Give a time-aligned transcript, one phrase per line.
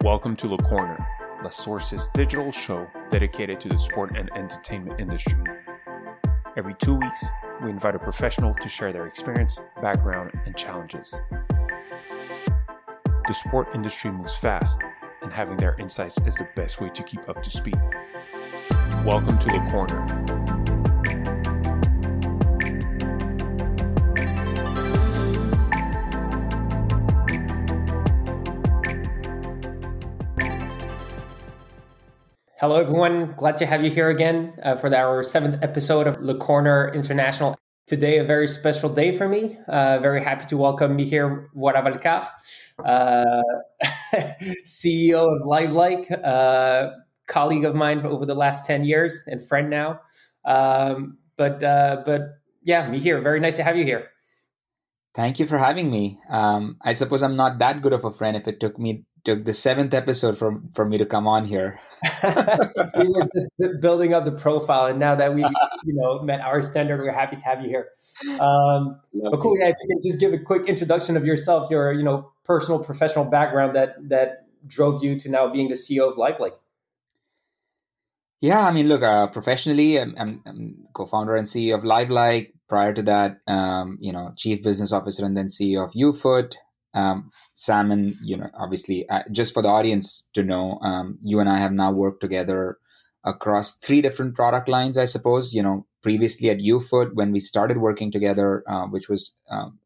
[0.00, 1.06] Welcome to Le Corner,
[1.44, 5.38] La Source's digital show dedicated to the sport and entertainment industry.
[6.56, 7.24] Every two weeks,
[7.62, 11.14] we invite a professional to share their experience, background, and challenges.
[13.28, 14.78] The sport industry moves fast,
[15.22, 17.80] and having their insights is the best way to keep up to speed.
[19.04, 20.41] Welcome to Le Corner.
[32.62, 33.34] Hello, everyone.
[33.36, 37.58] Glad to have you here again uh, for our seventh episode of Le Corner International.
[37.88, 39.58] Today, a very special day for me.
[39.66, 42.28] Uh, very happy to welcome me Miheer Walavalkar,
[42.86, 43.42] uh,
[44.64, 46.92] CEO of LiveLike, uh,
[47.26, 49.98] colleague of mine over the last 10 years and friend now.
[50.44, 54.06] Um, but, uh, but yeah, Mihir, very nice to have you here.
[55.16, 56.20] Thank you for having me.
[56.30, 59.44] Um, I suppose I'm not that good of a friend if it took me took
[59.44, 61.78] the seventh episode for for me to come on here.
[62.24, 66.60] we were just building up the profile, and now that we you know met our
[66.60, 67.88] standard, we're happy to have you here.
[68.40, 69.68] Um, but cool, yeah.
[69.68, 73.24] If you can just give a quick introduction of yourself, your you know personal professional
[73.24, 76.56] background that that drove you to now being the CEO of LiveLike.
[78.40, 82.52] Yeah, I mean, look, uh, professionally, I'm, I'm, I'm, co-founder and CEO of LiveLike.
[82.68, 86.54] Prior to that, um, you know, chief business officer and then CEO of UFoot
[86.94, 91.48] um, Salmon, you know, obviously, uh, just for the audience to know, um, you and
[91.48, 92.78] I have now worked together
[93.24, 95.54] across three different product lines, I suppose.
[95.54, 99.78] You know, previously at UFoot, when we started working together, uh, which was um,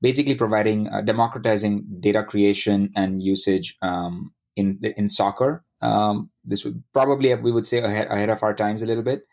[0.00, 5.64] basically providing uh, democratizing data creation and usage um, in in soccer.
[5.82, 9.26] Um, this would probably we would say ahead, ahead of our times a little bit.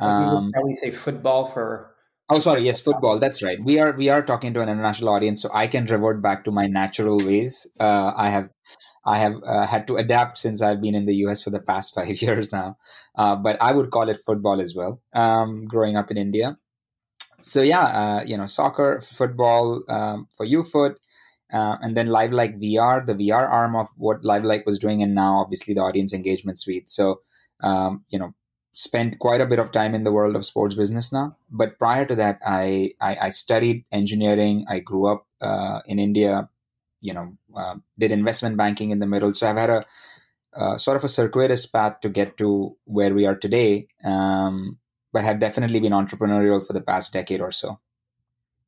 [0.00, 1.93] we would um, probably say football for
[2.30, 2.64] Oh, sorry.
[2.64, 3.18] Yes, football.
[3.18, 3.58] That's right.
[3.62, 6.50] We are we are talking to an international audience, so I can revert back to
[6.50, 7.66] my natural ways.
[7.78, 8.48] Uh, I have
[9.04, 11.94] I have uh, had to adapt since I've been in the US for the past
[11.96, 12.76] five years now.
[13.16, 15.02] Uh, but I would call it football as well.
[15.12, 16.56] Um, growing up in India,
[17.42, 20.96] so yeah, uh, you know, soccer, football um, for UFoot,
[21.52, 25.36] uh, and then LiveLike VR, the VR arm of what LiveLike was doing, and now
[25.38, 26.88] obviously the audience engagement suite.
[26.90, 27.20] So
[27.62, 28.34] um, you know,
[28.74, 31.36] spent quite a bit of time in the world of sports business now.
[31.50, 34.66] But prior to that, I I, I studied engineering.
[34.68, 36.48] I grew up uh, in India.
[37.00, 39.34] You know, uh, did investment banking in the middle.
[39.34, 39.84] So I've had a
[40.56, 43.88] uh, sort of a circuitous path to get to where we are today.
[44.04, 44.78] Um,
[45.14, 47.78] but have definitely been entrepreneurial for the past decade or so.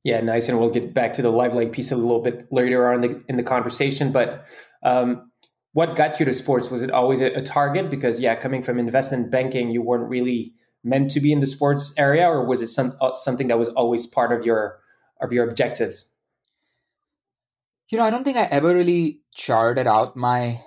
[0.04, 0.48] Yeah, nice.
[0.48, 3.22] And we'll get back to the LiveLike piece a little bit later on in the,
[3.28, 4.12] in the conversation.
[4.12, 4.46] But
[4.84, 5.32] um,
[5.76, 6.70] what got you to sports?
[6.70, 7.90] Was it always a, a target?
[7.90, 11.92] Because yeah, coming from investment banking, you weren't really meant to be in the sports
[11.98, 14.78] area, or was it some uh, something that was always part of your
[15.20, 16.06] of your objectives?
[17.90, 20.62] You know, I don't think I ever really charted out my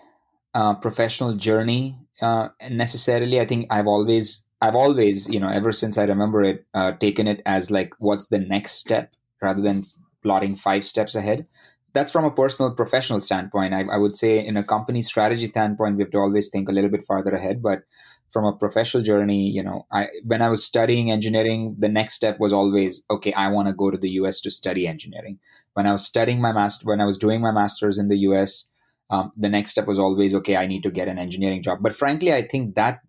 [0.53, 3.41] uh, professional journey uh, necessarily.
[3.41, 7.27] I think I've always, I've always, you know, ever since I remember it, uh, taken
[7.27, 9.11] it as like, what's the next step
[9.41, 9.81] rather than
[10.21, 11.47] plotting five steps ahead
[11.93, 13.73] that's from a personal professional standpoint.
[13.73, 16.71] I, I, would say in a company strategy standpoint we have to always think a
[16.71, 17.61] little bit farther ahead.
[17.61, 17.83] But
[18.31, 22.39] from a professional journey you know i when i was studying engineering the next step
[22.39, 25.39] was always okay i want to go to the us to study engineering.
[25.73, 28.67] When i was studying my master when i was doing my masters in the us
[29.11, 31.79] um, the next step was always okay i need to get an engineering job.
[31.81, 32.99] But frankly i think that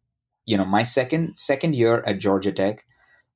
[0.47, 2.85] you know my second second year at georgia tech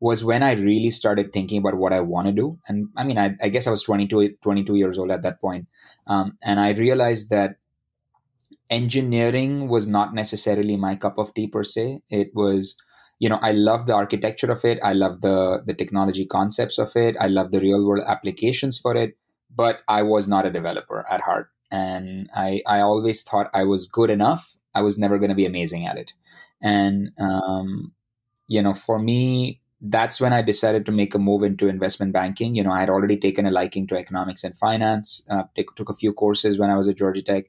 [0.00, 2.58] was when I really started thinking about what I want to do.
[2.68, 5.66] And I mean, I, I, guess I was 22, 22 years old at that point.
[6.06, 7.56] Um, and I realized that
[8.70, 12.00] engineering was not necessarily my cup of tea per se.
[12.08, 12.76] It was,
[13.18, 14.78] you know, I love the architecture of it.
[14.82, 17.16] I love the, the technology concepts of it.
[17.20, 19.16] I love the real world applications for it.
[19.54, 21.48] But I was not a developer at heart.
[21.70, 24.56] And I, I always thought I was good enough.
[24.74, 26.12] I was never going to be amazing at it.
[26.60, 27.92] And, um,
[28.48, 32.54] you know, for me, that's when I decided to make a move into investment banking.
[32.54, 35.42] You know, I had already taken a liking to economics and finance, uh,
[35.76, 37.44] took a few courses when I was at Georgia Tech.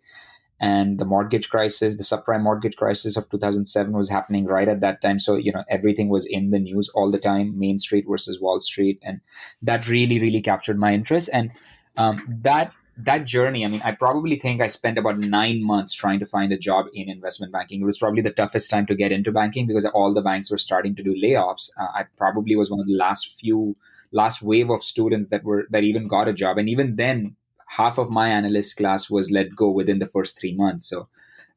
[0.59, 5.01] And the mortgage crisis, the subprime mortgage crisis of 2007 was happening right at that
[5.01, 5.19] time.
[5.19, 8.59] So, you know, everything was in the news all the time Main Street versus Wall
[8.59, 8.99] Street.
[9.03, 9.21] And
[9.61, 11.29] that really, really captured my interest.
[11.31, 11.51] And
[11.97, 16.19] um, that that journey, I mean, I probably think I spent about nine months trying
[16.19, 17.81] to find a job in investment banking.
[17.81, 20.57] It was probably the toughest time to get into banking because all the banks were
[20.57, 21.69] starting to do layoffs.
[21.77, 23.75] Uh, I probably was one of the last few,
[24.11, 27.35] last wave of students that were that even got a job, and even then,
[27.67, 30.87] half of my analyst class was let go within the first three months.
[30.87, 31.09] So,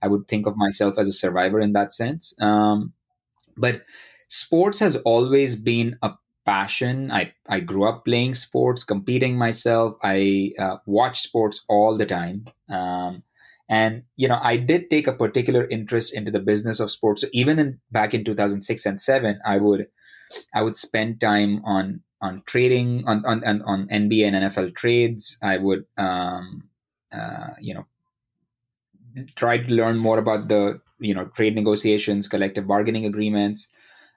[0.02, 2.34] I would think of myself as a survivor in that sense.
[2.40, 2.92] Um,
[3.56, 3.82] but
[4.28, 6.12] sports has always been a
[6.48, 7.12] passion.
[7.12, 9.96] I, I grew up playing sports, competing myself.
[10.02, 12.46] I uh, watch sports all the time.
[12.72, 13.22] Um,
[13.68, 17.20] And you know, I did take a particular interest into the business of sports.
[17.20, 19.92] So even in back in 2006 and seven, I would
[20.56, 25.36] I would spend time on on trading on on on, NBA and NFL trades.
[25.44, 26.72] I would um,
[27.12, 27.84] uh, you know
[29.36, 33.68] try to learn more about the you know trade negotiations, collective bargaining agreements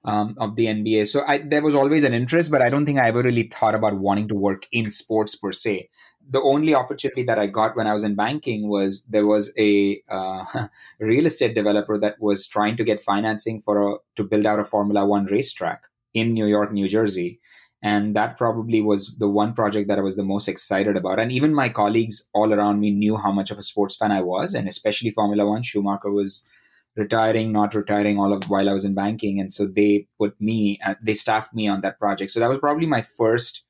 [0.03, 1.07] um, of the NBA.
[1.07, 3.75] So I, there was always an interest, but I don't think I ever really thought
[3.75, 5.89] about wanting to work in sports per se.
[6.29, 10.01] The only opportunity that I got when I was in banking was there was a
[10.09, 10.43] uh,
[10.99, 14.65] real estate developer that was trying to get financing for a to build out a
[14.65, 15.83] Formula One racetrack
[16.13, 17.39] in New York, New Jersey.
[17.83, 21.19] And that probably was the one project that I was the most excited about.
[21.19, 24.21] And even my colleagues all around me knew how much of a sports fan I
[24.21, 25.63] was, and especially Formula One.
[25.63, 26.47] Schumacher was
[26.95, 30.79] retiring, not retiring, all of while I was in banking, and so they put me,
[30.85, 32.31] uh, they staffed me on that project.
[32.31, 33.63] So that was probably my first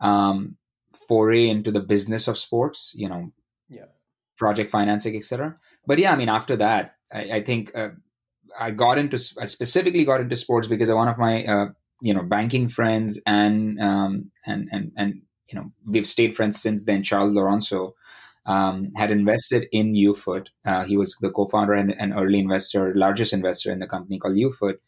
[0.00, 0.56] um,
[1.08, 2.94] foray into the business of sports.
[2.96, 3.32] You know,
[3.68, 3.86] yeah,
[4.36, 5.56] project financing, etc.
[5.86, 7.90] But yeah, I mean, after that, I, I think uh,
[8.58, 11.66] I got into, I specifically got into sports because one of my, uh,
[12.02, 16.84] you know, banking friends and um, and and and you know, we've stayed friends since
[16.84, 17.02] then.
[17.02, 17.94] Charles Lorenzo
[18.48, 20.46] um, had invested in UFoot.
[20.64, 24.36] Uh, he was the co-founder and an early investor, largest investor in the company called
[24.36, 24.78] UFoot.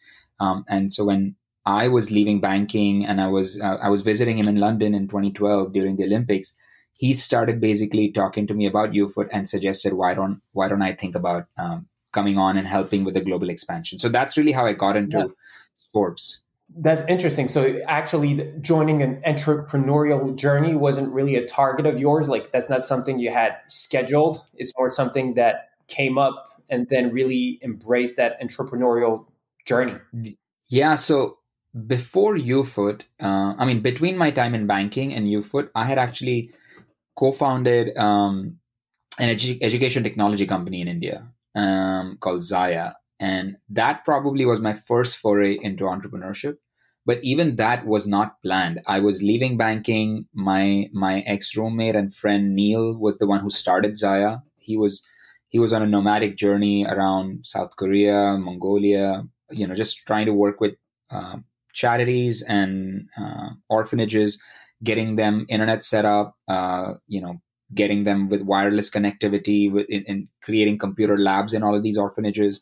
[0.41, 1.37] Um, and so when
[1.67, 5.07] I was leaving banking and I was uh, I was visiting him in London in
[5.09, 6.57] 2012 during the Olympics,
[6.95, 10.95] he started basically talking to me about UFoot and suggested why don't why don't I
[10.95, 13.99] think about um, coming on and helping with the global expansion.
[13.99, 15.27] So that's really how I got into yeah.
[15.75, 16.41] sports.
[16.77, 17.49] That's interesting.
[17.49, 22.29] So actually joining an entrepreneurial journey wasn't really a target of yours.
[22.29, 24.39] Like that's not something you had scheduled.
[24.55, 29.27] It's more something that came up and then really embraced that entrepreneurial
[29.67, 29.97] journey.
[30.69, 30.95] Yeah.
[30.95, 31.39] So
[31.87, 36.53] before UFoot, uh, I mean, between my time in banking and UFoot, I had actually
[37.17, 38.59] co-founded um,
[39.19, 42.93] an edu- education technology company in India um, called Zaya.
[43.21, 46.57] And that probably was my first foray into entrepreneurship.
[47.05, 48.81] But even that was not planned.
[48.87, 50.27] I was leaving banking.
[50.35, 54.39] My my ex roommate and friend Neil was the one who started Zaya.
[54.57, 55.03] He was
[55.49, 59.25] he was on a nomadic journey around South Korea, Mongolia.
[59.51, 60.75] You know, just trying to work with
[61.11, 61.39] uh,
[61.73, 64.41] charities and uh, orphanages,
[64.85, 66.37] getting them internet set up.
[66.49, 67.41] Uh, you know,
[67.75, 71.99] getting them with wireless connectivity, with in, in creating computer labs in all of these
[71.99, 72.61] orphanages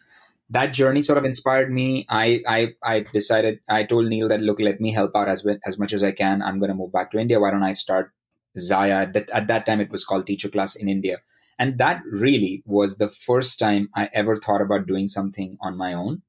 [0.50, 2.06] that journey sort of inspired me.
[2.09, 5.79] I, I, I decided, I told Neil that, look, let me help out as, as
[5.79, 6.43] much as I can.
[6.43, 7.41] I'm going to move back to India.
[7.41, 8.12] Why don't I start
[8.59, 9.03] Zaya?
[9.03, 11.19] At that, at that time, it was called Teacher Class in India.
[11.59, 15.93] And that really was the first time I ever thought about doing something on my
[15.93, 16.23] own.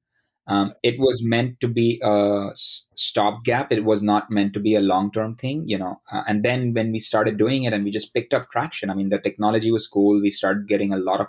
[0.46, 3.70] Um, it was meant to be a stopgap.
[3.70, 6.00] It was not meant to be a long term thing, you know.
[6.10, 8.94] Uh, and then when we started doing it and we just picked up traction, I
[8.94, 10.20] mean, the technology was cool.
[10.20, 11.28] We started getting a lot of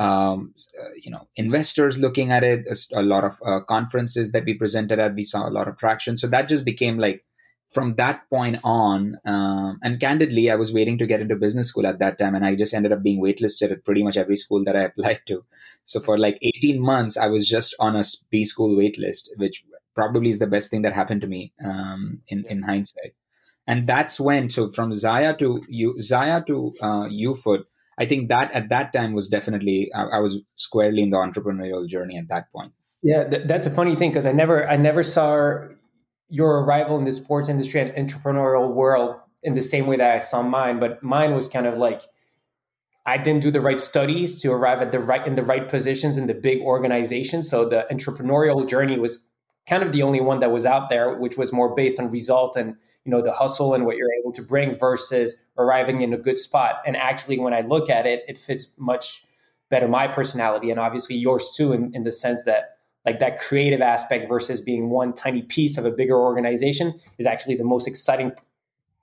[0.00, 4.54] um, uh, you know investors looking at it a, lot of uh, conferences that we
[4.54, 6.16] presented at we saw a lot of traction.
[6.16, 7.24] So that just became like
[7.72, 11.86] from that point on um, and candidly i was waiting to get into business school
[11.86, 14.64] at that time and i just ended up being waitlisted at pretty much every school
[14.64, 15.44] that i applied to.
[15.84, 19.64] So for like 18 months i was just on a b school waitlist which
[19.94, 23.14] probably is the best thing that happened to me um, in, in hindsight.
[23.66, 27.64] And that's when so from zaya to you zaya to uh, ufoot
[28.00, 31.86] I think that at that time was definitely I, I was squarely in the entrepreneurial
[31.86, 32.72] journey at that point.
[33.02, 35.68] Yeah, th- that's a funny thing because I never I never saw
[36.28, 40.18] your arrival in the sports industry and entrepreneurial world in the same way that I
[40.18, 42.02] saw mine, but mine was kind of like
[43.06, 46.16] I didn't do the right studies to arrive at the right in the right positions
[46.16, 47.48] in the big organizations.
[47.48, 49.29] So the entrepreneurial journey was
[49.68, 52.56] kind of the only one that was out there, which was more based on result
[52.56, 52.74] and
[53.04, 56.38] you know the hustle and what you're able to bring versus arriving in a good
[56.38, 56.76] spot.
[56.86, 59.24] And actually, when I look at it, it fits much
[59.70, 62.76] better my personality and obviously yours too, in, in the sense that
[63.06, 67.54] like that creative aspect versus being one tiny piece of a bigger organization is actually
[67.54, 68.32] the most exciting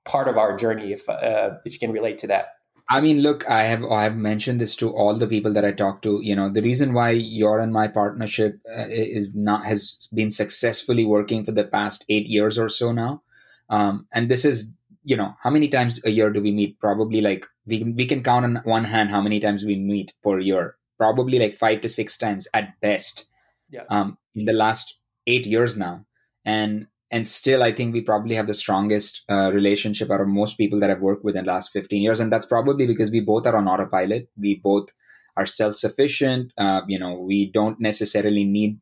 [0.06, 0.94] part of our journey.
[0.94, 2.57] If uh, if you can relate to that.
[2.89, 5.74] I mean, look, I have I have mentioned this to all the people that I
[5.74, 6.22] talk to.
[6.24, 11.03] You know, the reason why your and my partnership uh, is not has been successfully
[11.03, 13.24] working for the past eight years or so now,
[13.70, 14.72] um, and this is
[15.03, 16.79] you know how many times a year do we meet?
[16.79, 20.13] Probably like we can, we can count on one hand how many times we meet
[20.24, 20.75] per year.
[20.98, 23.25] Probably like five to six times at best.
[23.70, 23.84] Yeah.
[23.89, 26.06] Um, in the last eight years now,
[26.46, 30.58] and and still i think we probably have the strongest uh, relationship out of most
[30.58, 32.20] people that i've worked with in the last 15 years.
[32.20, 34.30] And that's probably because we both are on autopilot.
[34.38, 34.90] We both
[35.36, 36.54] are self-sufficient.
[36.58, 38.80] Uh, you know we don't necessarily need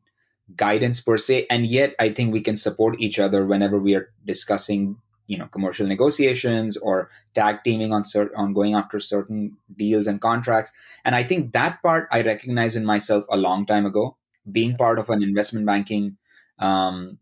[0.56, 1.46] guidance per se.
[1.50, 5.46] And yet i think we can support each other whenever we are discussing you know
[5.46, 10.72] commercial negotiations or tag teaming on cert- on going after certain deals and contracts.
[11.04, 14.16] And i think that part i recognize in myself a long time ago.
[14.50, 16.16] Being part of an investment banking
[16.60, 17.18] um,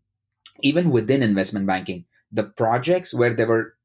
[0.61, 3.75] even within investment banking the projects where there were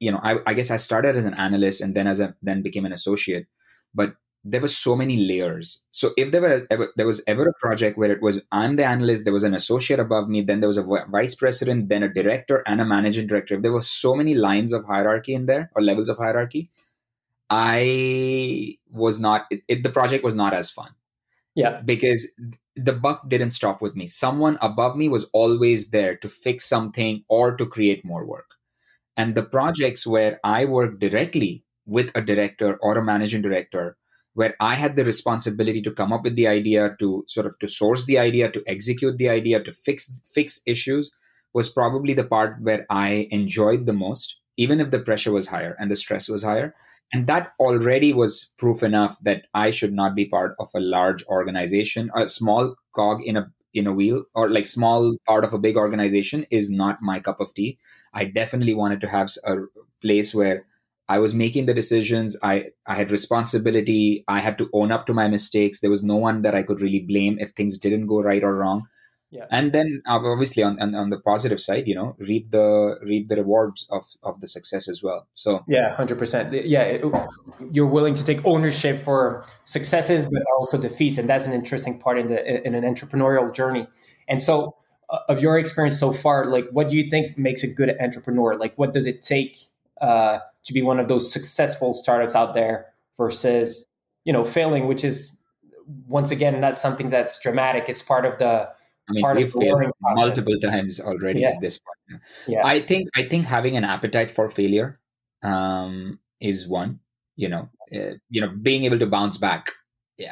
[0.00, 2.62] you know I, I guess i started as an analyst and then as a then
[2.62, 3.46] became an associate
[3.94, 4.14] but
[4.44, 5.82] there were so many layers.
[5.90, 8.84] So if there were ever, there was ever a project where it was I'm the
[8.84, 12.12] analyst, there was an associate above me, then there was a vice president, then a
[12.12, 13.54] director and a managing director.
[13.54, 16.70] If there were so many lines of hierarchy in there or levels of hierarchy,
[17.48, 19.46] I was not.
[19.50, 20.90] It, it, the project was not as fun.
[21.54, 22.30] Yeah, because
[22.76, 24.06] the buck didn't stop with me.
[24.06, 28.50] Someone above me was always there to fix something or to create more work.
[29.16, 33.96] And the projects where I worked directly with a director or a managing director
[34.32, 37.68] where I had the responsibility to come up with the idea, to sort of to
[37.68, 41.12] source the idea, to execute the idea, to fix fix issues,
[41.52, 45.76] was probably the part where I enjoyed the most, even if the pressure was higher
[45.78, 46.74] and the stress was higher.
[47.12, 51.24] And that already was proof enough that I should not be part of a large
[51.26, 52.10] organization.
[52.14, 55.76] A small cog in a in a wheel or like small part of a big
[55.76, 57.76] organization is not my cup of tea.
[58.12, 59.56] I definitely wanted to have a
[60.00, 60.64] place where
[61.08, 62.36] I was making the decisions.
[62.42, 64.24] I, I had responsibility.
[64.28, 65.80] I had to own up to my mistakes.
[65.80, 68.54] There was no one that I could really blame if things didn't go right or
[68.54, 68.86] wrong.
[69.34, 69.46] Yeah.
[69.50, 73.28] And then uh, obviously on, on, on the positive side, you know, reap the reap
[73.28, 75.26] the rewards of, of the success as well.
[75.34, 76.52] So yeah, hundred percent.
[76.52, 77.04] Yeah, it,
[77.72, 82.16] you're willing to take ownership for successes, but also defeats, and that's an interesting part
[82.16, 83.88] in the in an entrepreneurial journey.
[84.28, 84.76] And so,
[85.10, 88.54] uh, of your experience so far, like, what do you think makes a good entrepreneur?
[88.56, 89.58] Like, what does it take?
[90.00, 92.86] Uh, to be one of those successful startups out there
[93.16, 93.86] versus
[94.24, 95.38] you know failing which is
[96.08, 98.68] once again not something that's dramatic it's part of the
[99.08, 101.50] I mean, we've failed multiple times already yeah.
[101.50, 102.22] at this point.
[102.46, 102.62] Yeah.
[102.64, 105.00] I think I think having an appetite for failure
[105.42, 107.00] um, is one.
[107.36, 109.70] You know, uh, you know, being able to bounce back.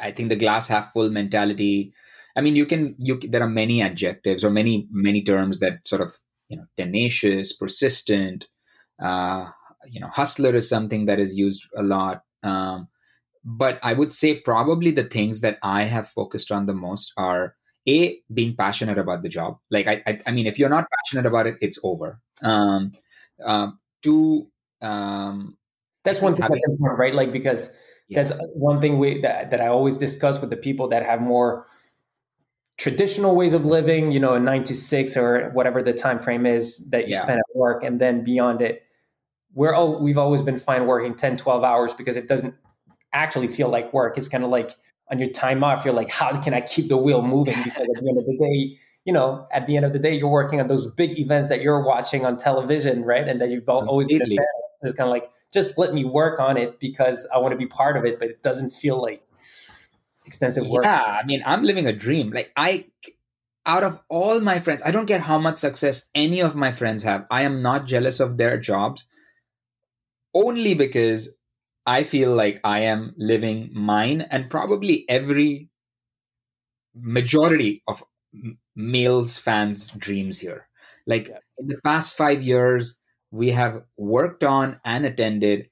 [0.01, 1.93] I think the glass half full mentality.
[2.35, 6.01] I mean, you can you there are many adjectives or many many terms that sort
[6.01, 6.15] of
[6.47, 8.47] you know tenacious, persistent,
[9.01, 9.51] uh,
[9.85, 12.87] you know hustler is something that is used a lot um,
[13.43, 17.55] but i would say probably the things that i have focused on the most are
[17.87, 21.27] a being passionate about the job like i i, I mean if you're not passionate
[21.27, 22.91] about it it's over um,
[23.43, 23.71] uh,
[24.01, 24.47] two
[24.81, 25.57] um,
[26.03, 27.69] that's one thing having, that's important right like because
[28.09, 28.23] yeah.
[28.23, 31.65] that's one thing we that, that i always discuss with the people that have more
[32.77, 36.45] traditional ways of living you know a nine to six or whatever the time frame
[36.45, 37.23] is that you yeah.
[37.23, 38.83] spend at work and then beyond it
[39.53, 42.55] we're all, we've always been fine working 10, 12 hours because it doesn't
[43.11, 44.17] actually feel like work.
[44.17, 44.71] It's kind of like
[45.13, 47.55] on your time off, you're like, how can I keep the wheel moving?
[47.63, 50.15] Because at the end of the day, you know, at the end of the day,
[50.15, 53.27] you're working on those big events that you're watching on television, right?
[53.27, 54.45] And that you've always been a fan.
[54.81, 57.67] It's kind of like, just let me work on it because I want to be
[57.67, 59.21] part of it, but it doesn't feel like
[60.25, 60.83] extensive work.
[60.83, 62.31] Yeah, I mean, I'm living a dream.
[62.31, 62.85] Like I,
[63.65, 67.03] out of all my friends, I don't care how much success any of my friends
[67.03, 67.27] have.
[67.29, 69.05] I am not jealous of their jobs
[70.33, 71.29] only because
[71.85, 75.69] I feel like I am living mine and probably every
[76.95, 78.03] majority of
[78.75, 80.67] males fans dreams here
[81.05, 81.37] like yeah.
[81.57, 82.99] in the past 5 years
[83.31, 85.69] we have worked on and attended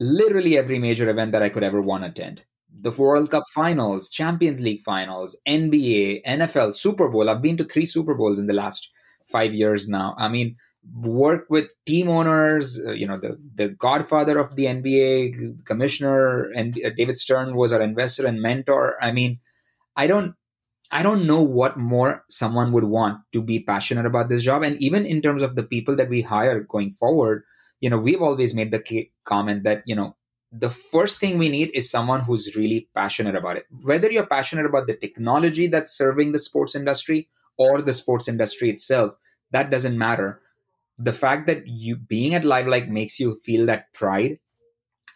[0.00, 2.42] literally every major event that I could ever want to attend
[2.80, 7.28] the World Cup finals, Champions League finals, NBA, NFL, Super Bowl.
[7.28, 8.90] I've been to 3 Super Bowls in the last
[9.26, 10.14] 5 years now.
[10.18, 10.56] I mean,
[10.94, 16.78] work with team owners uh, you know the the godfather of the nba commissioner and
[16.84, 18.96] uh, david stern was our investor and mentor.
[19.02, 19.40] I mean
[19.96, 20.34] i don't
[20.90, 24.62] i don't know what more someone would want to be passionate about this job.
[24.62, 27.44] And even in terms of the people that we hire going forward
[27.80, 30.16] you know we've always made the comment that you know
[30.50, 33.66] the first thing we need is someone who's really passionate about it.
[33.82, 37.28] Whether you're passionate about the technology that's serving the sports industry
[37.58, 39.12] or the sports industry itself
[39.50, 40.40] that doesn't matter
[40.98, 44.38] the fact that you being at LiveLike makes you feel that pride.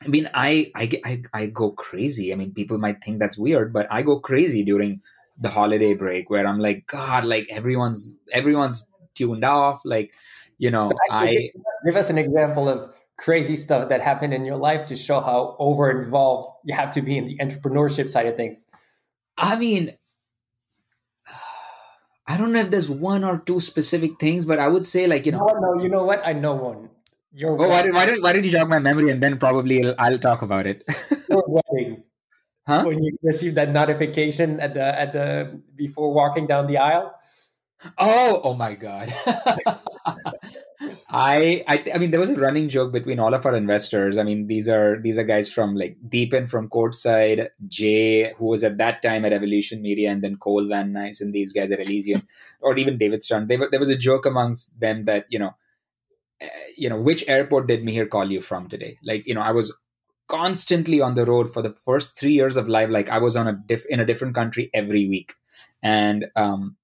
[0.04, 2.32] I mean I, I i i go crazy.
[2.32, 5.00] I mean people might think that's weird but i go crazy during
[5.38, 9.80] the holiday break where i'm like god like everyone's everyone's tuned off.
[9.84, 10.10] Like
[10.58, 11.50] you know so i
[11.84, 15.54] give us an example of crazy stuff that happened in your life to show how
[15.58, 18.66] over involved you have to be in the entrepreneurship side of things.
[19.38, 19.96] I mean
[22.32, 25.26] I don't know if there's one or two specific things, but I would say like
[25.26, 25.44] you know.
[25.44, 26.26] No, no, you know what?
[26.26, 26.88] I know one.
[27.34, 29.84] Your oh, why, did, why, did, why did you jog my memory and then probably
[29.84, 30.82] I'll, I'll talk about it.
[31.28, 32.04] Your wedding.
[32.66, 32.84] Huh?
[32.86, 37.12] When you received that notification at the at the before walking down the aisle.
[37.98, 39.12] Oh, oh my god.
[41.08, 44.18] I, I I mean there was a running joke between all of our investors.
[44.18, 48.64] I mean these are these are guys from like Deepen from Courtside, Jay who was
[48.64, 51.80] at that time at Evolution Media, and then Cole Van Nice and these guys at
[51.80, 52.22] Elysium,
[52.60, 53.46] or even David Stern.
[53.48, 55.54] They, there was a joke amongst them that you know,
[56.40, 56.46] uh,
[56.76, 58.98] you know which airport did Miheer call you from today?
[59.04, 59.76] Like you know I was
[60.28, 62.88] constantly on the road for the first three years of life.
[62.88, 65.34] Like I was on a diff in a different country every week,
[65.82, 66.76] and um,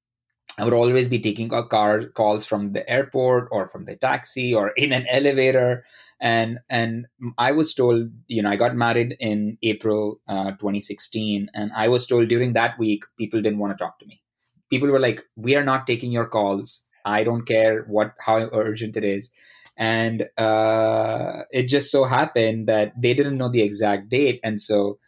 [0.59, 4.53] I would always be taking a car calls from the airport or from the taxi
[4.53, 5.85] or in an elevator.
[6.21, 7.07] And and
[7.39, 12.07] I was told, you know, I got married in April uh, 2016, and I was
[12.07, 14.21] told during that week people didn't want to talk to me.
[14.69, 16.83] People were like, "We are not taking your calls.
[17.05, 19.31] I don't care what how urgent it is."
[19.77, 24.99] And uh, it just so happened that they didn't know the exact date, and so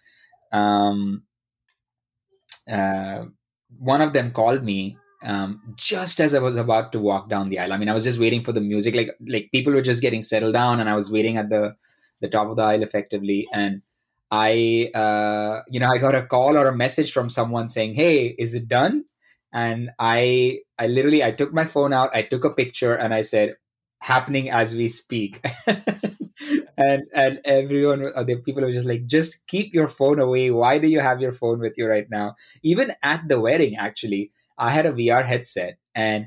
[0.52, 1.25] um,
[2.71, 3.25] uh,
[3.78, 7.58] one of them called me um, just as I was about to walk down the
[7.58, 7.72] aisle.
[7.72, 8.94] I mean, I was just waiting for the music.
[8.94, 11.76] Like like people were just getting settled down, and I was waiting at the
[12.20, 13.46] the top of the aisle effectively.
[13.52, 13.82] And
[14.30, 18.26] I, uh, you know, I got a call or a message from someone saying, "Hey,
[18.38, 19.04] is it done?"
[19.52, 23.22] And I, I literally, I took my phone out, I took a picture, and I
[23.22, 23.56] said,
[24.00, 25.44] "Happening as we speak."
[26.78, 30.50] and and everyone, uh, the people were just like, "Just keep your phone away.
[30.50, 34.30] Why do you have your phone with you right now?" Even at the wedding, actually
[34.60, 36.26] I had a VR headset and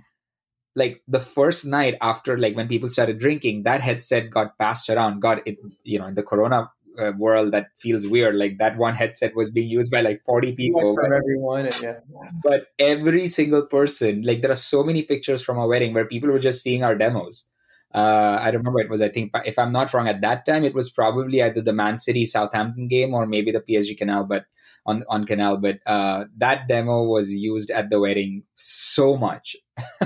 [0.76, 5.20] like the first night after like when people started drinking that headset got passed around
[5.20, 8.96] got it you know in the corona uh, world that feels weird like that one
[8.96, 12.00] headset was being used by like 40 people from everyone and, yeah.
[12.44, 16.30] but every single person like there are so many pictures from our wedding where people
[16.30, 17.46] were just seeing our demos
[17.94, 20.74] uh, I remember it was, I think, if I'm not wrong, at that time it
[20.74, 24.26] was probably either the Man City Southampton game or maybe the PSG Canal.
[24.26, 24.46] But
[24.86, 29.56] on on Canal, but uh, that demo was used at the wedding so much.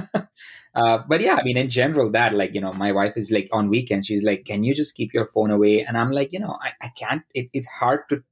[0.75, 3.49] uh, but yeah, I mean, in general, that like you know, my wife is like
[3.51, 6.39] on weekends, she's like, "Can you just keep your phone away?" And I'm like, you
[6.39, 7.23] know, I, I can't.
[7.33, 8.23] It, it's hard to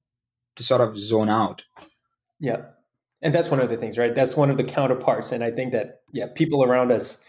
[0.56, 1.64] to sort of zone out.
[2.40, 2.62] Yeah,
[3.22, 4.14] and that's one of the things, right?
[4.14, 7.24] That's one of the counterparts, and I think that yeah, people around us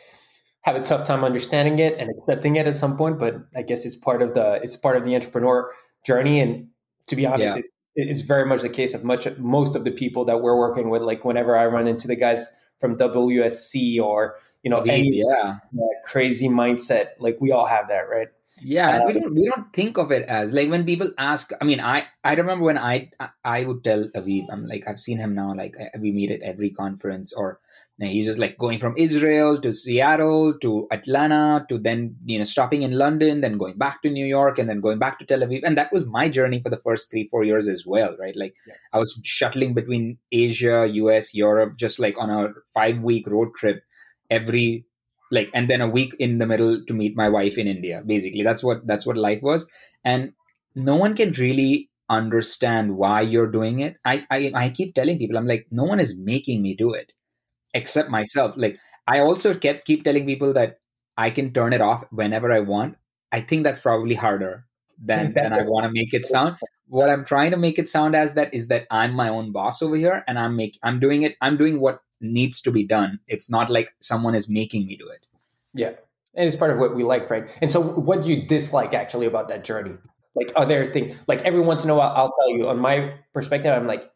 [0.67, 3.87] have a tough time understanding it and accepting it at some point but i guess
[3.87, 5.71] it's part of the it's part of the entrepreneur
[6.05, 6.67] journey and
[7.07, 7.61] to be honest yeah.
[7.61, 10.91] it's it's very much the case of much most of the people that we're working
[10.91, 11.03] with.
[11.03, 15.59] Like whenever I run into the guys from WSC or you know any yeah.
[16.05, 18.29] crazy mindset, like we all have that, right?
[18.63, 21.51] Yeah, we um, don't we don't think of it as like when people ask.
[21.61, 23.11] I mean, I I remember when I
[23.45, 25.55] I would tell Aviv, I'm like I've seen him now.
[25.55, 27.61] Like we meet at every conference or
[27.99, 32.45] and he's just like going from Israel to Seattle to Atlanta to then, you know,
[32.45, 35.41] stopping in London, then going back to New York and then going back to Tel
[35.41, 35.63] Aviv.
[35.65, 38.37] And that was my journey for the first three, four years as well, right?
[38.37, 38.75] Like yeah.
[38.93, 43.83] I was shuttling between Asia, US, Europe, just like on a five week road trip
[44.31, 44.85] every
[45.33, 48.03] like and then a week in the middle to meet my wife in India.
[48.05, 48.43] Basically.
[48.43, 49.67] That's what that's what life was.
[50.05, 50.35] And
[50.75, 53.97] no one can really understand why you're doing it.
[54.05, 57.15] I, I I keep telling people, I'm like, no one is making me do it
[57.75, 58.55] except myself.
[58.57, 60.81] Like i also kept keep telling people that
[61.17, 62.97] i can turn it off whenever i want.
[63.33, 64.65] I think that's probably harder
[64.99, 66.57] than than i want to make it sound.
[66.89, 69.83] What i'm trying to make it sound as that is that i'm my own boss
[69.83, 73.21] over here and i'm make i'm doing it i'm doing what needs to be done.
[73.29, 75.27] It's not like someone is making me do it.
[75.75, 75.93] Yeah.
[76.35, 77.49] And it's part of what we like right?
[77.61, 79.97] And so what do you dislike actually about that journey?
[80.37, 83.15] Like are there things like every once in a while i'll tell you on my
[83.33, 84.11] perspective i'm like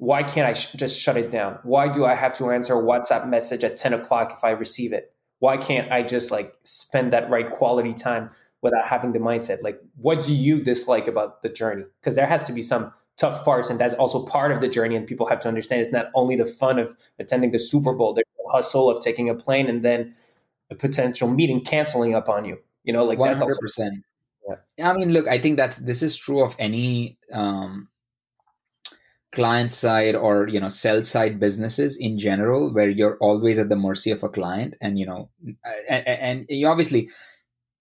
[0.00, 1.58] why can't I sh- just shut it down?
[1.62, 4.94] Why do I have to answer a WhatsApp message at 10 o'clock if I receive
[4.94, 5.12] it?
[5.40, 8.30] Why can't I just like spend that right quality time
[8.62, 9.62] without having the mindset?
[9.62, 11.84] Like, what do you dislike about the journey?
[12.00, 14.96] Because there has to be some tough parts, and that's also part of the journey.
[14.96, 18.14] And people have to understand it's not only the fun of attending the Super Bowl,
[18.14, 20.14] there's the hustle of taking a plane and then
[20.70, 22.56] a potential meeting canceling up on you.
[22.84, 23.26] You know, like 100%.
[23.26, 23.82] that's also.
[24.78, 24.90] Yeah.
[24.90, 27.89] I mean, look, I think that's this is true of any um,
[29.32, 33.76] client side or you know sell side businesses in general where you're always at the
[33.76, 35.30] mercy of a client and you know
[35.88, 37.08] and, and you obviously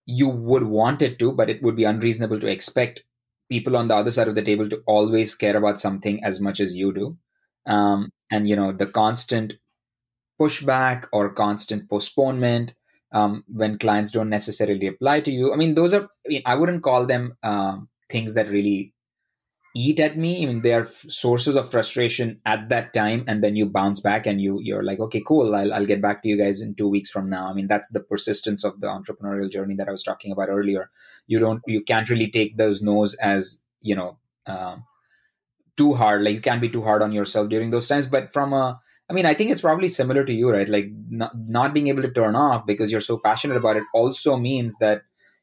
[0.06, 3.02] you would want it to but it would be unreasonable to expect
[3.50, 6.60] people on the other side of the table to always care about something as much
[6.60, 7.18] as you do.
[7.66, 9.56] Um, and you know the constant
[10.40, 12.74] pushback or constant postponement
[13.12, 15.52] um, when clients don't necessarily apply to you.
[15.52, 18.94] I mean those are i mean i wouldn't call them um, things that really
[19.80, 20.44] eat at me.
[20.44, 24.00] I mean, they are f- sources of frustration at that time, and then you bounce
[24.00, 25.56] back and you you're like, okay, cool.
[25.56, 27.48] I'll I'll get back to you guys in two weeks from now.
[27.50, 30.90] I mean, that's the persistence of the entrepreneurial journey that I was talking about earlier.
[31.28, 34.78] You don't you can't really take those no's as you know uh,
[35.78, 36.24] too hard.
[36.24, 38.08] Like you can't be too hard on yourself during those times.
[38.08, 40.70] But from a I mean, I think it's probably similar to you, right?
[40.70, 44.38] Like not, not being able to turn off because you're so passionate about it also
[44.38, 45.02] means that,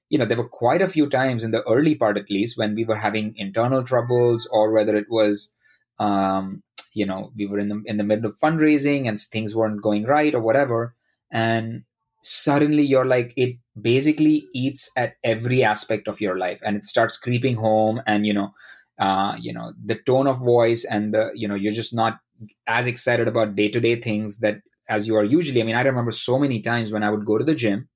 [0.08, 2.74] you know, there were quite a few times in the early part, at least, when
[2.74, 5.52] we were having internal troubles or whether it was,
[5.98, 6.62] um,
[6.94, 10.04] you know, we were in the in the middle of fundraising and things weren't going
[10.04, 10.94] right or whatever,
[11.32, 11.82] and
[12.22, 17.16] suddenly you're like it basically eats at every aspect of your life and it starts
[17.16, 18.50] creeping home and you know
[18.98, 22.18] uh, you know the tone of voice and the you know you're just not
[22.66, 24.56] as excited about day-to-day things that
[24.88, 25.60] as you are usually.
[25.60, 27.88] I mean i remember so many times when i would go to the gym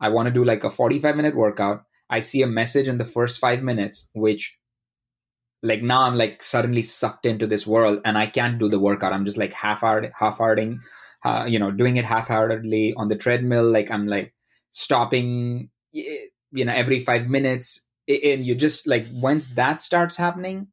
[0.00, 1.84] i want to do like a 45 minute workout.
[2.10, 4.58] I see a message in the first five minutes which
[5.62, 9.12] like now i'm like suddenly sucked into this world and i can't do the workout.
[9.12, 10.80] I'm just like half-hearted half-hearting
[11.24, 13.68] uh, you know doing it half-heartedly on the treadmill.
[13.68, 14.34] Like i'm like
[14.70, 17.84] stopping you know every five minutes.
[18.08, 20.68] And you just like once that starts happening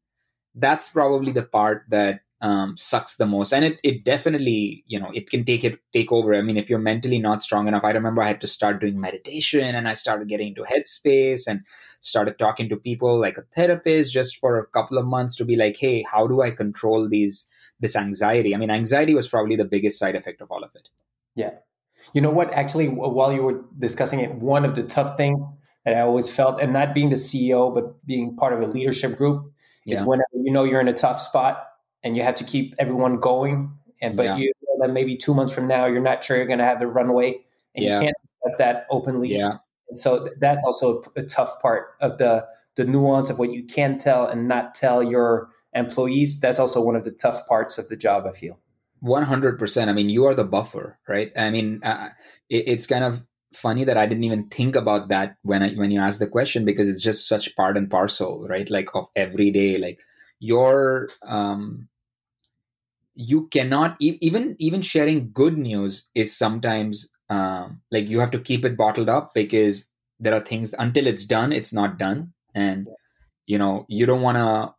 [0.56, 3.52] that's probably the part that um, sucks the most.
[3.52, 6.36] And it, it definitely you know it can take it take over.
[6.36, 9.00] I mean if you're mentally not strong enough i remember i had to start doing
[9.00, 11.62] meditation and i started getting into headspace and
[12.00, 15.56] started talking to people like a therapist just for a couple of months to be
[15.56, 17.48] like hey how do i control these
[17.80, 18.56] this anxiety?
[18.56, 20.88] I mean anxiety was probably the biggest side effect of all of it.
[21.36, 21.52] Yeah.
[22.14, 22.54] You know what?
[22.54, 26.60] Actually while you were discussing it one of the tough things that i always felt
[26.60, 29.54] and not being the ceo but being part of a leadership group
[29.86, 29.96] yeah.
[29.96, 31.64] is whenever you know you're in a tough spot
[32.06, 33.70] and you have to keep everyone going.
[34.02, 34.38] And but yeah.
[34.38, 36.80] you know that maybe two months from now you're not sure you're going to have
[36.80, 37.42] the runway,
[37.76, 37.96] and yeah.
[37.96, 39.30] you can't discuss that openly.
[39.30, 39.58] Yeah.
[39.90, 43.52] And so th- that's also a, a tough part of the the nuance of what
[43.52, 46.40] you can tell and not tell your employees.
[46.40, 48.26] That's also one of the tough parts of the job.
[48.28, 48.60] I feel.
[49.04, 52.10] 100% i mean you are the buffer right i mean uh,
[52.50, 53.22] it, it's kind of
[53.54, 56.66] funny that i didn't even think about that when i when you asked the question
[56.66, 60.00] because it's just such part and parcel right like of every day like
[60.40, 61.88] your um
[63.16, 68.66] you cannot even even sharing good news is sometimes um, like you have to keep
[68.66, 69.88] it bottled up because
[70.20, 72.34] there are things until it's done it's not done.
[72.54, 72.88] And
[73.48, 74.74] you know you don't want to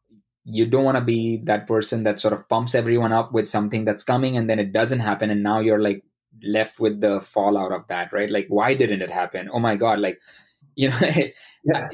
[0.44, 3.84] you don't want to be that person that sort of pumps everyone up with something
[3.84, 6.04] that's coming and then it doesn't happen and now you're like
[6.42, 8.30] left with the fallout of that right?
[8.30, 9.48] Like why didn't it happen?
[9.52, 10.20] Oh my god like
[10.74, 10.98] you know
[11.64, 11.88] yeah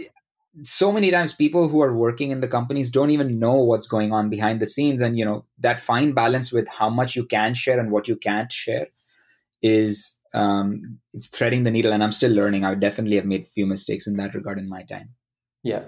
[0.62, 4.12] so many times people who are working in the companies don't even know what's going
[4.12, 5.00] on behind the scenes.
[5.00, 8.16] And you know that fine balance with how much you can share and what you
[8.16, 8.88] can't share
[9.62, 11.92] is um, it's threading the needle.
[11.92, 12.64] And i'm still learning.
[12.64, 15.10] I definitely have made a few mistakes in that regard in my time.
[15.62, 15.84] Yeah.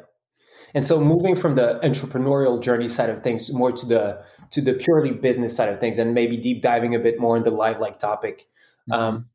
[0.74, 4.74] And so moving from the entrepreneurial journey side of things more to the to the
[4.74, 7.98] purely business side of things and maybe deep diving a bit more in the LiveLike
[7.98, 8.46] topic
[8.90, 9.00] mm-hmm.
[9.00, 9.26] um,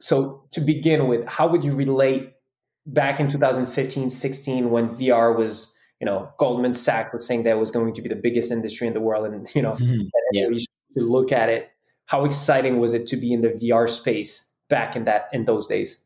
[0.00, 2.33] so to begin with how would you relate
[2.86, 7.70] back in 2015, 16, when VR was, you know, Goldman Sachs was saying that was
[7.70, 10.02] going to be the biggest industry in the world, and you know, mm-hmm.
[10.32, 10.48] yeah.
[10.48, 11.70] we should look at it.
[12.06, 15.66] How exciting was it to be in the VR space back in that in those
[15.66, 15.98] days?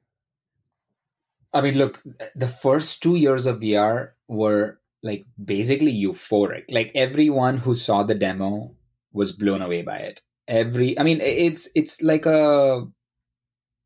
[1.52, 2.02] I mean, look,
[2.36, 6.64] the first two years of VR were like basically euphoric.
[6.70, 8.74] Like everyone who saw the demo
[9.12, 10.20] was blown away by it.
[10.46, 12.86] Every, I mean, it's it's like a,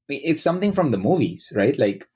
[0.08, 1.78] it's something from the movies, right?
[1.78, 2.08] Like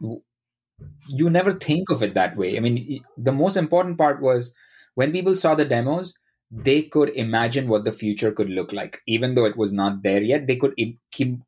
[1.09, 2.57] you never think of it that way.
[2.57, 4.53] I mean, the most important part was
[4.95, 6.19] when people saw the demos,
[6.51, 9.01] they could imagine what the future could look like.
[9.07, 10.75] Even though it was not there yet, they could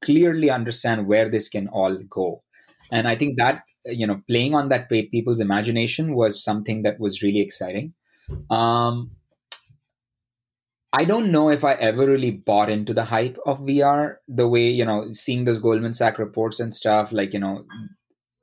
[0.03, 2.43] clearly understand where this can all go.
[2.91, 7.23] And I think that, you know, playing on that people's imagination was something that was
[7.23, 7.95] really exciting.
[8.51, 9.13] Um,
[10.93, 14.69] I don't know if I ever really bought into the hype of VR the way,
[14.69, 17.67] you know, seeing those Goldman Sachs reports and stuff, like, you know,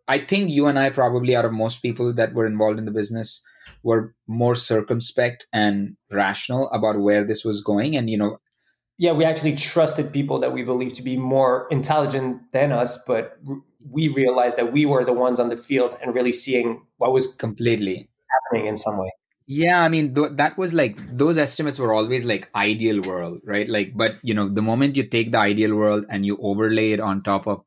[0.07, 2.91] I think you and I probably out of most people that were involved in the
[2.91, 3.43] business
[3.83, 7.95] were more circumspect and rational about where this was going.
[7.95, 8.39] And you know
[8.97, 13.37] yeah we actually trusted people that we believed to be more intelligent than us but
[13.89, 17.35] we realized that we were the ones on the field and really seeing what was
[17.35, 18.09] completely.
[18.51, 19.11] happening in some way.
[19.47, 23.69] Yeah i mean th- that was like those estimates were always like ideal world right?
[23.69, 26.99] Like but you know the moment you take the ideal world and you overlay it
[26.99, 27.61] on top of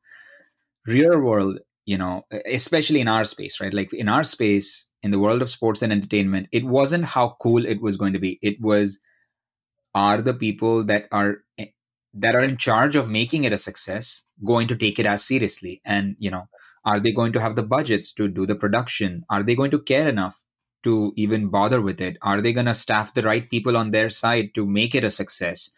[0.85, 3.73] real world you know especially in our space right?
[3.73, 7.65] Like in our space in the world of sports and entertainment it wasn't how cool
[7.65, 8.37] it was going to be.
[8.41, 8.99] It was
[9.95, 11.71] are the people that are eh,
[12.13, 15.81] that are in charge of making it a success going to take it as seriously?
[15.83, 16.43] And you know
[16.85, 19.23] are they going to have the budgets to do the production?
[19.29, 20.43] Are they going to care enough
[20.83, 22.17] to even bother with it?
[22.21, 25.11] Are they going to staff the right people on their side to make it a
[25.11, 25.71] success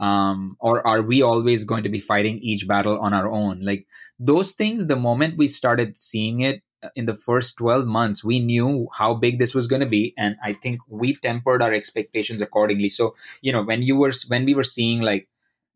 [0.00, 3.60] um, or are we always going to be fighting each battle on our own?
[3.60, 3.86] Like
[4.18, 6.62] those things the moment we started seeing it
[6.96, 10.36] in the first 12 months we knew how big this was going to be and
[10.42, 12.90] i think we tempered our expectations accordingly.
[12.90, 15.28] So you know when you were when we were seeing like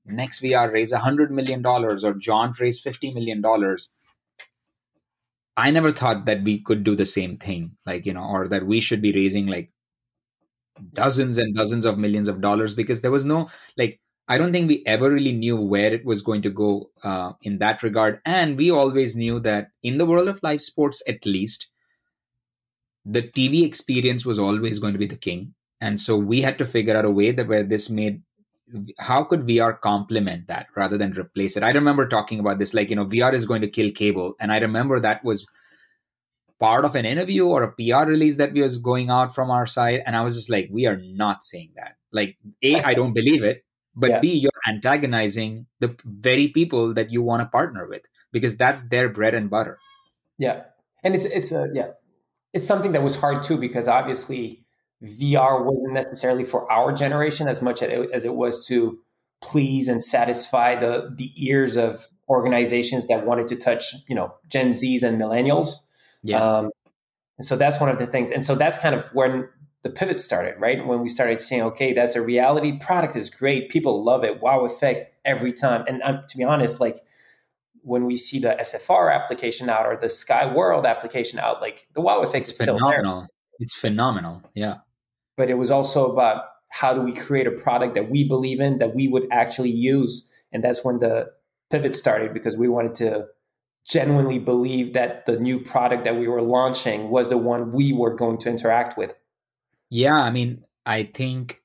[0.08, 3.90] NextVR raise 100 million dollars or Jaunt raise 50 million dollars
[5.56, 8.66] i never thought that we could do the same thing like you know or that
[8.66, 9.70] we should be raising like
[10.94, 14.68] dozens and dozens of millions of dollars because there was no like I don't think
[14.68, 18.20] we ever really knew where it was going to go uh, in that regard.
[18.26, 21.68] And we always knew that in the world of live sports, at least,
[23.06, 25.54] the TV experience was always going to be the king.
[25.80, 28.22] And so we had to figure out a way that where this made
[28.98, 31.62] how could VR complement that rather than replace it?
[31.62, 34.34] I remember talking about this, like, you know, VR is going to kill cable.
[34.40, 35.46] And I remember that was
[36.60, 40.02] part of an interview or a PR release that was going out from our side.
[40.04, 41.94] And I was just like, we are not saying that.
[42.12, 43.64] Like, A, I don't believe it
[43.98, 44.20] but yeah.
[44.20, 49.08] b you're antagonizing the very people that you want to partner with because that's their
[49.08, 49.78] bread and butter.
[50.38, 50.62] Yeah.
[51.02, 51.88] And it's it's a yeah.
[52.52, 54.64] It's something that was hard too because obviously
[55.04, 58.98] vr wasn't necessarily for our generation as much as it was to
[59.40, 64.72] please and satisfy the the ears of organizations that wanted to touch you know gen
[64.72, 65.74] z's and millennials.
[66.22, 66.42] Yeah.
[66.42, 66.70] Um,
[67.38, 68.32] and so that's one of the things.
[68.32, 69.48] And so that's kind of when
[69.82, 70.84] the pivot started, right?
[70.84, 72.78] When we started saying, okay, that's a reality.
[72.78, 73.70] Product is great.
[73.70, 74.40] People love it.
[74.40, 75.84] Wow effect every time.
[75.86, 76.96] And um, to be honest, like
[77.82, 82.00] when we see the SFR application out or the Sky World application out, like the
[82.00, 82.88] wow effect it's is phenomenal.
[82.90, 83.28] still there.
[83.60, 84.42] It's phenomenal.
[84.54, 84.78] Yeah.
[85.36, 88.78] But it was also about how do we create a product that we believe in,
[88.78, 90.28] that we would actually use.
[90.52, 91.30] And that's when the
[91.70, 93.26] pivot started because we wanted to
[93.86, 98.14] genuinely believe that the new product that we were launching was the one we were
[98.14, 99.14] going to interact with.
[99.90, 101.62] Yeah, I mean, I think.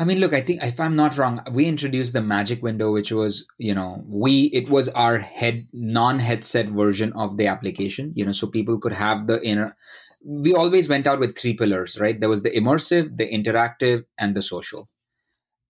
[0.00, 3.10] I mean, look, I think if I'm not wrong, we introduced the magic window, which
[3.10, 8.30] was, you know, we it was our head non-headset version of the application, you know,
[8.32, 9.76] so people could have the inner.
[10.24, 12.18] We always went out with three pillars, right?
[12.18, 14.88] There was the immersive, the interactive, and the social.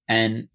[0.08, 0.48] And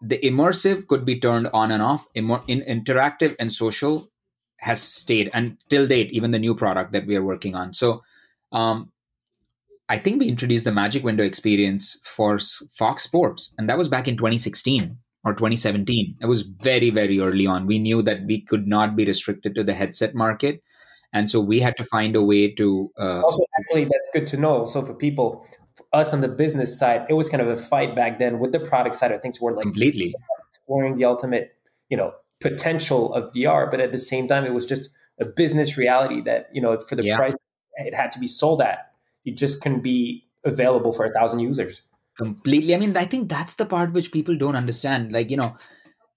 [0.00, 2.06] the immersive could be turned on and off.
[2.14, 4.10] in interactive and social
[4.58, 7.72] has stayed, and till date, even the new product that we are working on.
[7.72, 8.02] So,
[8.52, 8.92] um,
[9.88, 12.38] I think we introduced the Magic Window experience for
[12.74, 16.16] Fox Sports, and that was back in 2016 or 2017.
[16.20, 17.66] It was very, very early on.
[17.66, 20.62] We knew that we could not be restricted to the headset market.
[21.12, 22.90] And so we had to find a way to.
[22.98, 24.66] Uh, also, actually, that's good to know.
[24.66, 27.96] So for people, for us on the business side, it was kind of a fight
[27.96, 29.40] back then with the product side of things.
[29.40, 30.14] We're like completely
[30.50, 31.56] exploring the ultimate,
[31.88, 35.78] you know, potential of VR, but at the same time, it was just a business
[35.78, 37.16] reality that you know for the yeah.
[37.16, 37.36] price
[37.76, 38.87] it had to be sold at
[39.28, 41.82] it just can be available for a thousand users.
[42.16, 42.74] Completely.
[42.74, 45.12] I mean i think that's the part which people don't understand.
[45.12, 45.56] Like you know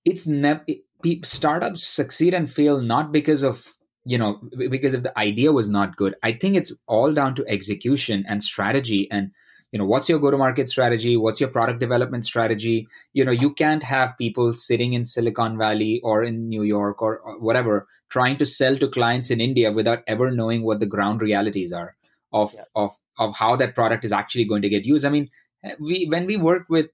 [0.05, 3.63] it's never it, startups succeed and fail not because of
[4.05, 6.15] you know because if the idea was not good.
[6.23, 9.31] I think it's all down to execution and strategy and
[9.71, 11.15] you know what's your go to market strategy?
[11.17, 12.87] What's your product development strategy?
[13.13, 17.19] You know you can't have people sitting in silicon valley or in new york or,
[17.19, 21.21] or whatever trying to sell to clients in india without ever knowing what the ground
[21.21, 21.95] realities are
[22.33, 22.63] of yeah.
[22.75, 25.05] of of how that product is actually going to get used.
[25.05, 25.29] I mean,
[25.63, 26.89] eh, we when we worked with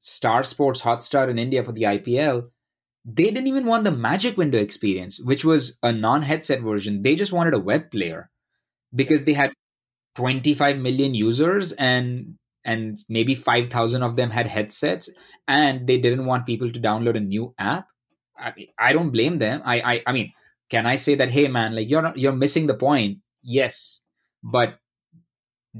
[0.00, 2.50] Star Sports Hotstar in India for the IPL,
[3.04, 7.02] they didn't even want the Magic Window experience, which was a non-headset version.
[7.02, 8.30] They just wanted a web player
[8.94, 9.52] because they had
[10.16, 15.10] 25 million users and and maybe 5000 of them had headsets
[15.48, 17.86] and they didn't want people to download a new app.
[18.38, 19.62] I mean, I don't blame them.
[19.64, 20.32] I I I mean,
[20.70, 23.18] can I say that hey man, like you're not, you're missing the point.
[23.42, 24.02] Yes,
[24.42, 24.78] but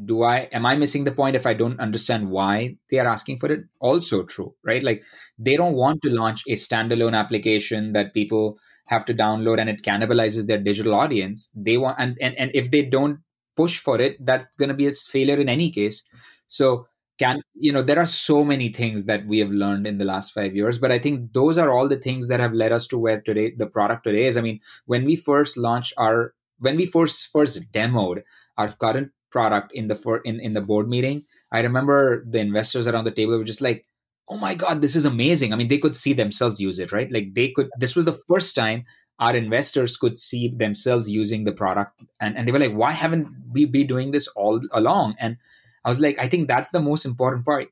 [0.04, 3.38] do i am i missing the point if i don't understand why they are asking
[3.38, 3.64] for it?
[3.80, 4.82] Also true right?
[4.82, 5.02] Like
[5.38, 9.82] they don't want to launch a standalone application that people have to download and it
[9.82, 11.50] cannibalizes their digital audience.
[11.54, 13.20] They want and and, and if they don't
[13.56, 16.04] push for it that's going to be a failure in any case.
[16.46, 16.86] So
[17.18, 20.32] can you know there are so many things that we have learned in the last
[20.32, 22.96] 5 years but i think those are all the things that have led us to
[22.96, 24.36] where today the product today is.
[24.36, 28.22] I mean when we first launched our when we first first demoed
[28.56, 31.24] our current product in the for in, in the board meeting.
[31.52, 33.84] I remember the investors around the table were just like
[34.28, 35.52] oh my god this is amazing.
[35.52, 37.10] I mean they could see themselves use it right?
[37.10, 38.84] Like they could this was the first time
[39.18, 42.00] our investors could see themselves using the product.
[42.20, 45.16] And, and they were like why haven't we been doing this all along?
[45.18, 45.36] And
[45.84, 47.68] i was like i think that's the most important part.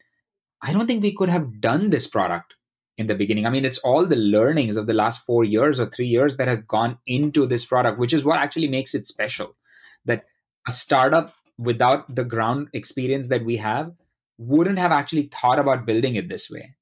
[0.62, 2.54] I don't think we could have done this product
[2.96, 3.46] in the beginning.
[3.46, 6.48] I mean it's all the learnings of the last four years or three years that
[6.48, 9.56] have gone into this product which is what actually makes it special.
[10.06, 10.24] That
[10.66, 13.92] a startup without the ground experience that we have
[14.38, 16.74] wouldn't have actually thought about building it this way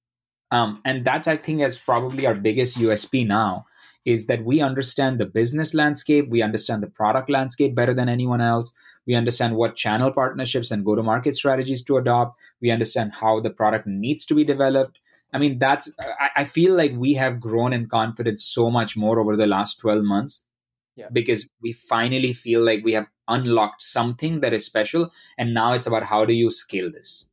[0.50, 3.64] um, and that's i think is probably our biggest usp now
[4.04, 8.40] is that we understand the business landscape, we understand the product landscape better than anyone
[8.40, 8.72] else.
[9.06, 12.38] We understand what channel partnerships and go to market strategies to adopt.
[12.60, 14.98] We understand how the product needs to be developed.
[15.32, 19.18] I mean, that's, I, I feel like we have grown in confidence so much more
[19.18, 20.44] over the last 12 months
[20.96, 21.08] yeah.
[21.12, 25.10] because we finally feel like we have unlocked something that is special.
[25.38, 27.26] And now it's about how do you scale this?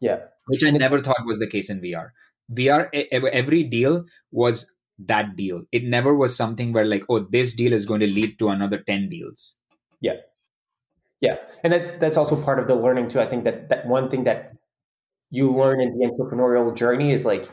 [0.00, 0.20] Yeah.
[0.46, 2.10] Which I never thought was the case in VR.
[2.52, 5.64] VR, every deal was that deal.
[5.72, 8.78] It never was something where like, oh, this deal is going to lead to another
[8.78, 9.56] 10 deals.
[10.00, 10.16] Yeah.
[11.20, 11.36] Yeah.
[11.62, 13.20] And that's that's also part of the learning too.
[13.20, 14.52] I think that that one thing that
[15.30, 17.48] you learn in the entrepreneurial journey is like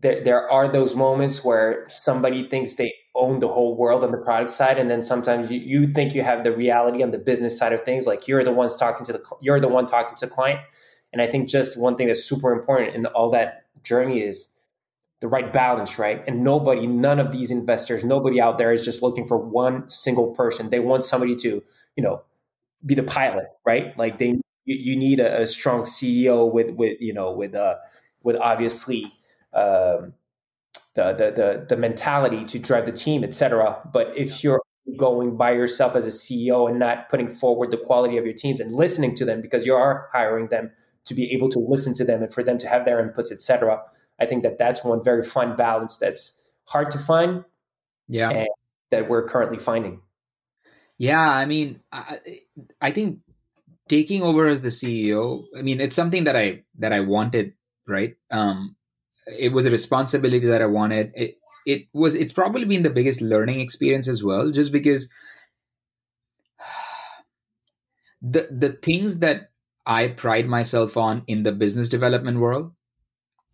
[0.00, 4.18] there, there are those moments where somebody thinks they own the whole world on the
[4.18, 7.58] product side and then sometimes you, you think you have the reality on the business
[7.58, 10.26] side of things like you're the ones talking to the you're the one talking to
[10.26, 10.58] the client
[11.12, 14.52] and i think just one thing that's super important in all that journey is
[15.22, 16.22] the right balance, right?
[16.26, 20.34] And nobody, none of these investors, nobody out there is just looking for one single
[20.34, 20.68] person.
[20.68, 21.62] They want somebody to,
[21.96, 22.22] you know,
[22.84, 23.96] be the pilot, right?
[23.96, 27.76] Like they, you, need a, a, strong CEO with, with, you know, with, uh,
[28.24, 29.12] with obviously,
[29.54, 30.12] um,
[30.94, 33.80] the, the, the, the mentality to drive the team, etc.
[33.92, 34.62] But if you're
[34.96, 38.60] going by yourself as a CEO and not putting forward the quality of your teams
[38.60, 40.70] and listening to them because you are hiring them
[41.04, 43.80] to be able to listen to them and for them to have their inputs, etc
[44.22, 47.44] I think that that's one very fun balance that's hard to find.
[48.08, 48.44] Yeah.
[48.90, 50.02] that we're currently finding.
[50.98, 51.20] Yeah.
[51.20, 52.18] I mean, I,
[52.80, 53.20] I think
[53.88, 57.54] taking over as the CEO, I mean, it's something that I, that I wanted,
[57.88, 58.16] right?
[58.30, 58.76] Um,
[59.26, 61.12] it was a responsibility that I wanted.
[61.14, 65.08] It, it was, it's probably been the biggest learning experience as well, just because
[68.22, 69.50] the, the things that
[69.86, 72.72] I pride myself on in the business development world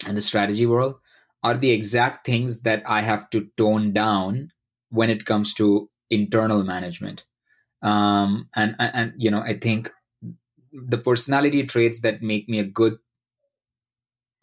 [0.07, 0.97] and the strategy world
[1.43, 4.51] are the exact things that I have to tone down
[4.91, 7.25] when it comes to internal management.
[7.83, 9.91] Um, and, and, and, you know, I think
[10.73, 12.99] the personality traits that make me a good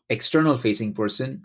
[0.10, 1.44] external facing person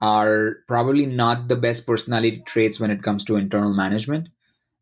[0.00, 4.28] are probably not the best personality traits when it comes to internal management.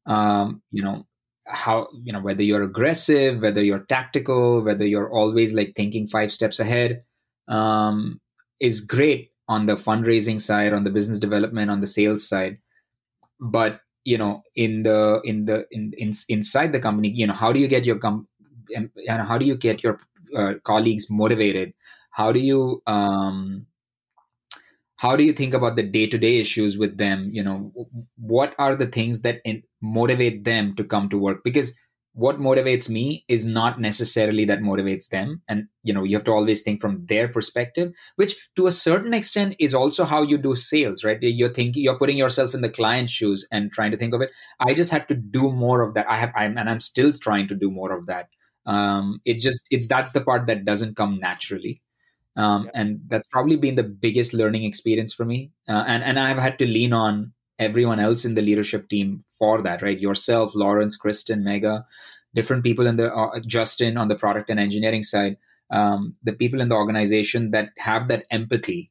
[0.07, 1.07] Um, you know,
[1.47, 6.33] how, you know, whether you're aggressive, whether you're tactical, whether you're always like thinking five
[6.33, 7.03] steps ahead.
[7.49, 8.21] Um,
[8.61, 12.59] is great on the fundraising side on the business development on the sales side
[13.41, 17.53] but you know in the in the in, in inside the company you know how
[17.53, 18.27] do you get your com
[18.75, 20.01] and, and how do you get your
[20.37, 21.73] uh, colleagues motivated
[22.15, 23.67] how do you um
[24.97, 27.29] how do you think about the day-to-day issues with them?
[27.33, 27.73] You know
[28.17, 31.43] what are the things that in, motivate them to come to work?
[31.45, 31.73] Because
[32.13, 35.43] what motivates me is not necessarily that motivates them.
[35.49, 39.13] And you know you have to always think from their perspective which to a certain
[39.13, 41.19] extent is also how you do sales right?
[41.21, 44.31] You're thinking you're putting yourself in the client's shoes and trying to think of it.
[44.61, 46.07] I just had to do more of that.
[46.09, 48.29] I have I'm, and i'm still trying to do more of that.
[48.65, 51.83] Um it just it's that's the part that doesn't come naturally
[52.37, 52.81] um, yeah.
[52.81, 56.59] and that's probably been the biggest learning experience for me uh, and and i've had
[56.59, 59.99] to lean on everyone else in the leadership team for that, right?
[59.99, 61.87] Yourself, Lawrence, Kristen, Mega,
[62.35, 65.37] different people in the uh, Justin on the product and engineering side,
[65.71, 68.91] um, the people in the organization that have that empathy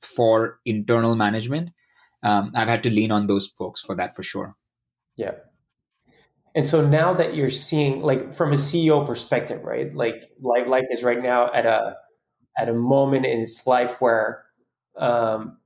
[0.00, 1.70] for internal management.
[2.22, 4.56] Um, I've had to lean on those folks for that for sure.
[5.16, 5.32] Yeah.
[6.54, 9.94] And so now that you're seeing, like from a CEO perspective, right?
[9.94, 11.96] Like LiveLike is right now at a
[12.60, 14.44] at a moment in its life where
[14.98, 15.56] um,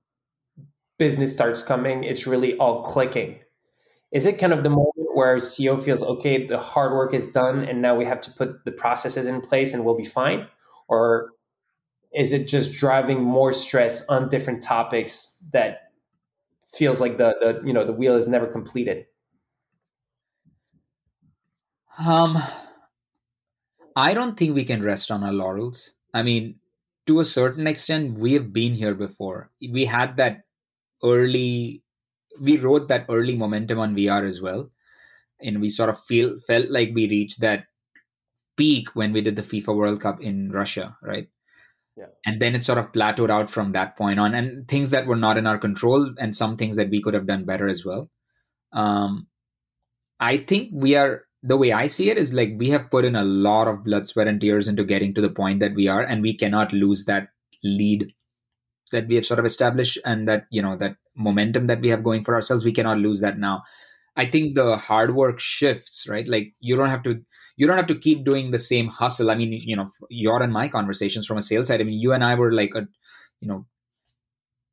[0.99, 3.41] business starts coming, it's really all clicking.
[4.13, 7.65] Is it kind of the moment where CEO feels, okay, the hard work is done
[7.65, 10.47] and now we have to put the processes in place and we'll be fine?
[10.89, 11.33] Or
[12.13, 15.91] is it just driving more stress on different topics that
[16.65, 19.07] feels like the, the you know the wheel is never completed?
[21.99, 22.39] Um
[23.97, 25.93] I don't think we can rest on our laurels.
[26.13, 26.57] I mean,
[27.07, 29.51] to a certain extent, we have been here before.
[29.61, 30.43] We had that
[31.03, 31.85] early
[32.41, 34.71] we wrote that early momentum on VR as well.
[35.41, 37.65] And we sort of feel felt like we reached that
[38.57, 41.29] peak when we did the FIFA World Cup in Russia, right?
[41.97, 42.07] Yeah.
[42.27, 45.17] And then it sort of plateaued out from that point on, and things that were
[45.17, 48.11] not in our control, and some things that we could have done better as well.
[48.73, 49.29] Um,
[50.19, 53.15] I think we are the way I see it is like we have put in
[53.15, 56.03] a lot of blood, sweat, and tears into getting to the point that we are,
[56.03, 57.29] and we cannot lose that
[57.63, 58.13] lead
[58.93, 62.05] that we have sort of established and that you know that momentum that we have
[62.05, 63.63] going for ourselves we cannot lose that now
[64.17, 67.21] i think the hard work shifts right like you don't have to
[67.57, 70.53] you don't have to keep doing the same hustle i mean you know your and
[70.53, 72.87] my conversations from a sales side i mean you and i were like a
[73.41, 73.65] you know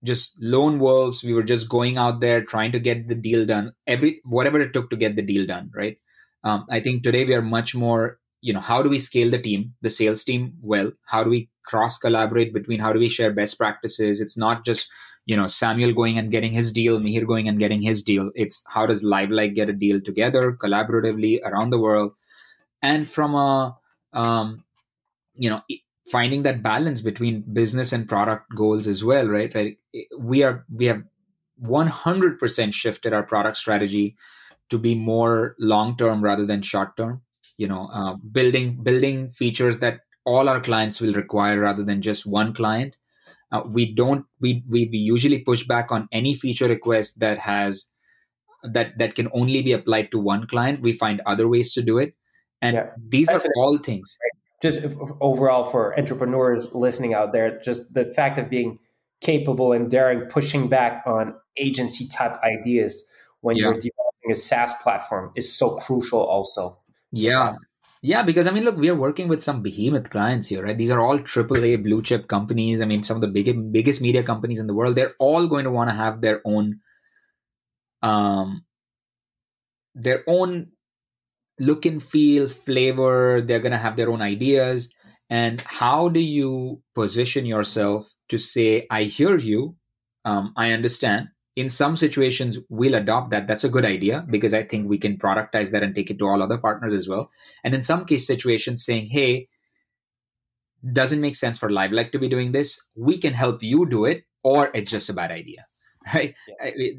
[0.03, 1.23] just lone wolves.
[1.23, 4.73] We were just going out there trying to get the deal done, every whatever it
[4.73, 5.97] took to get the deal done, right?
[6.43, 9.41] Um, I think today we are much more, you know, how do we scale the
[9.41, 10.91] team, the sales team well?
[11.05, 12.79] How do we cross collaborate between?
[12.79, 14.21] How do we share best practices?
[14.21, 14.89] It's not just
[15.25, 18.31] you know Samuel going and getting his deal, Miheer going and getting his deal.
[18.33, 22.13] It's how does LiveLike get a deal together collaboratively around the world,
[22.81, 23.77] and from a
[24.13, 24.63] um,
[25.35, 25.61] you know
[26.11, 29.77] finding that balance between business and product goals as well right right
[30.17, 31.03] we are we have
[31.63, 34.17] 100% shifted our product strategy
[34.71, 37.21] to be more long term rather than short term
[37.57, 42.25] you know uh, building building features that all our clients will require rather than just
[42.25, 42.95] one client.
[43.51, 47.89] Uh, we don't we we usually push back on any feature request that has
[48.63, 50.81] that that can only be applied to one client.
[50.81, 52.13] We find other ways to do it.
[52.61, 52.89] And yeah.
[53.09, 54.17] these That's are all things.
[54.61, 54.85] Just
[55.19, 58.77] overall for entrepreneurs listening out there, just the fact of being
[59.19, 63.03] capable and daring pushing back on agency type ideas
[63.41, 63.65] when yeah.
[63.65, 63.79] you're
[64.29, 66.77] a SaaS platform is so crucial also.
[67.11, 67.55] Yeah.
[68.03, 70.77] Yeah, because I mean, look, we are working with some behemoth clients here, right?
[70.77, 72.81] These are all AAA blue chip companies.
[72.81, 74.95] I mean, some of the big, biggest media companies in the world.
[74.95, 76.79] They're all going to want to have their own,
[78.01, 78.65] um,
[79.93, 80.71] their own
[81.59, 83.39] look and feel, flavor.
[83.39, 84.91] They're going to have their own ideas.
[85.29, 89.75] And how do you position yourself to say, I hear you,
[90.25, 91.27] um, I understand.
[91.55, 93.45] In some situations, we'll adopt that.
[93.45, 96.27] That's a good idea because I think we can productize that and take it to
[96.27, 97.29] all other partners as well.
[97.63, 99.49] And in some case situations, saying, hey,
[100.93, 102.81] doesn't make sense for LiveLike to be doing this.
[102.95, 105.65] We can help you do it, or it's just a bad idea
[106.13, 106.33] right
[106.75, 106.91] yeah.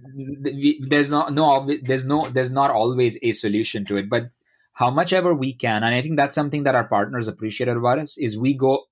[0.81, 4.31] there's not no there's no there's not always a solution to it but
[4.75, 7.99] how much ever we can and i think that's something that our partners appreciated about
[7.99, 8.85] us is we go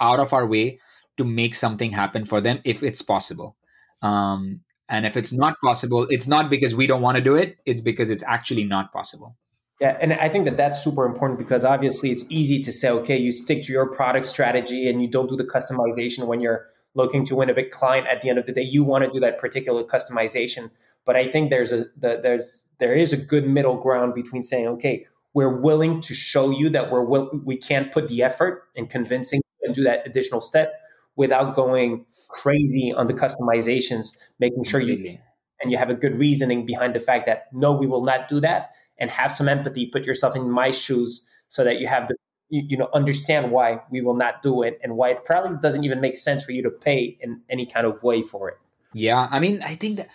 [0.00, 0.78] out of our way
[1.16, 3.56] to make something happen for them if it's possible
[4.02, 4.60] um,
[4.90, 7.80] and if it's not possible it's not because we don't want to do it it's
[7.80, 9.36] because it's actually not possible.
[9.80, 13.16] Yeah and i think that that's super important because obviously it's easy to say okay
[13.16, 17.24] you stick to your product strategy and you don't do the customization when you're looking
[17.24, 18.06] to win a big client.
[18.08, 20.70] At the end of the day you want to do that particular customization.
[21.06, 24.68] But i think there's a the, there's there is a good middle ground between saying
[24.68, 28.86] okay we're willing to show you that we're will, we can't put the effort in
[28.86, 30.74] convincing and do that additional step
[31.16, 35.18] without going crazy on the customizations making sure you
[35.62, 38.40] and you have a good reasoning behind the fact that no we will not do
[38.40, 42.14] that and have some empathy put yourself in my shoes so that you have the
[42.48, 45.84] you, you know understand why we will not do it and why it probably doesn't
[45.84, 48.58] even make sense for you to pay in any kind of way for it.
[48.92, 50.08] Yeah i mean i think that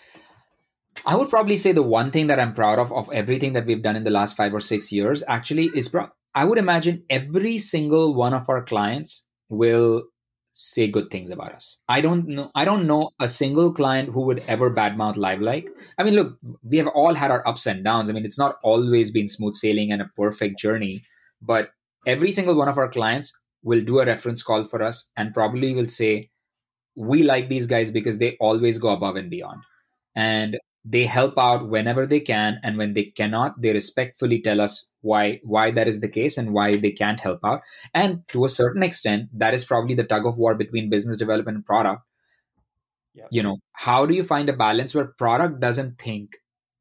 [1.05, 3.82] i would probably say the one thing that i'm proud of of everything that we've
[3.82, 7.57] done in the last five or six years actually is pro- i would imagine every
[7.59, 10.03] single one of our clients will
[10.58, 11.82] say good things about us.
[11.89, 12.49] I don't know.
[12.56, 15.68] I don't know a single client who would ever badmouth LiveLike.
[15.97, 18.10] I mean, look, we have all had our ups and downs.
[18.10, 21.03] I mean, it's not always been smooth sailing and a perfect journey,
[21.41, 21.72] but
[22.08, 25.74] every single one of our clients will do a reference call for us and probably
[25.74, 26.30] will say,
[26.95, 29.62] we like these guys because they always go above and beyond.
[30.16, 30.58] And
[30.88, 32.60] they help out whenever they can.
[32.64, 36.54] And when they cannot, they respectfully tell us why why that is the case and
[36.54, 37.62] why they can't help out.
[37.94, 41.56] And to a certain extent, that is probably the tug of war between business development
[41.56, 42.04] and product.
[43.16, 43.28] Yep.
[43.32, 46.38] You know, how do you find a balance where product doesn't think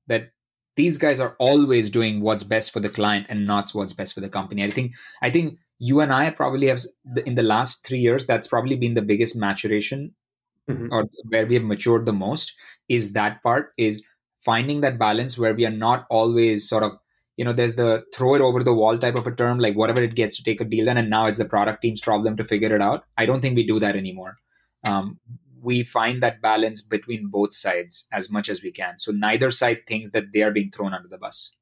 [0.09, 0.31] that
[0.77, 4.21] these guys are always doing what's best for the client and not what's best for
[4.21, 4.65] the company.
[4.65, 4.93] I think
[5.23, 6.81] I think you and I probably have
[7.25, 10.15] in the last three years that's probably been the biggest maturation
[10.69, 10.89] mm-hmm.
[10.93, 12.55] or where we have matured the most
[12.89, 14.03] is that part is
[14.41, 16.93] finding that balance where we are not always sort of
[17.37, 20.03] you know there's the throw it over the wall type of a term like whatever
[20.03, 22.45] it gets to take a deal done and now it's the product team's problem to
[22.45, 24.37] figure it out i don't think we do that anymore
[24.85, 25.19] um,
[25.65, 28.99] we find that balance between both sides as much as we can.
[28.99, 31.55] So neither side thinks that they are being thrown under the bus.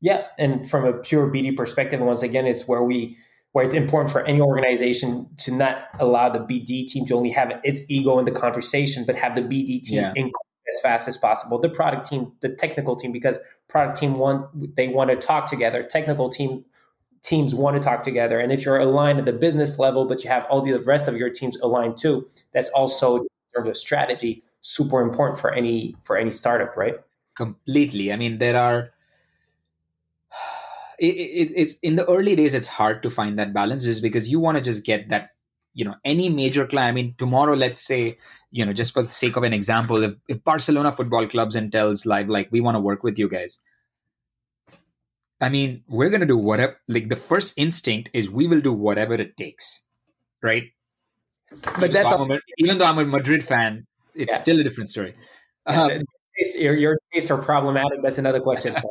[0.00, 3.16] Yeah, and from a pure BD perspective, once again, it's where we
[3.56, 7.58] where it's important for any organization to not allow the BD team to only have
[7.64, 10.24] its ego in the conversation, but have the BD team yeah.
[10.68, 11.58] as fast as possible.
[11.58, 15.82] The product team, the technical team, because product team want they want to talk together.
[15.82, 16.66] Technical team
[17.22, 18.38] teams want to talk together.
[18.38, 21.16] And if you're aligned at the business level, but you have all the rest of
[21.16, 26.18] your teams aligned too, that's also in terms of strategy super important for any for
[26.18, 26.96] any startup right
[27.36, 28.90] completely i mean there are
[30.98, 34.28] it, it, it's in the early days it's hard to find that balance just because
[34.28, 35.30] you want to just get that
[35.74, 38.16] you know any major client i mean tomorrow let's say
[38.50, 41.72] you know just for the sake of an example if, if barcelona football clubs and
[41.72, 43.60] tells LiveLike we want to work with you guys
[45.40, 48.72] i mean we're going to do whatever like the first instinct is we will do
[48.72, 49.82] whatever it takes
[50.42, 50.72] right
[51.50, 54.38] but that's a, even though I'm a Madrid fan, it's yeah.
[54.38, 55.14] still a different story.
[55.66, 55.90] Um,
[56.56, 58.02] your your tastes are problematic.
[58.02, 58.76] That's another question.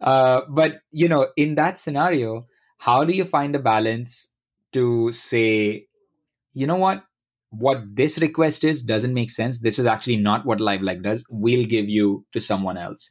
[0.00, 2.46] uh, but you know, in that scenario,
[2.78, 4.32] how do you find a balance
[4.72, 5.86] to say,
[6.52, 7.02] you know what,
[7.50, 9.60] what this request is doesn't make sense.
[9.60, 11.24] This is actually not what LiveLike does.
[11.30, 13.10] We'll give you to someone else.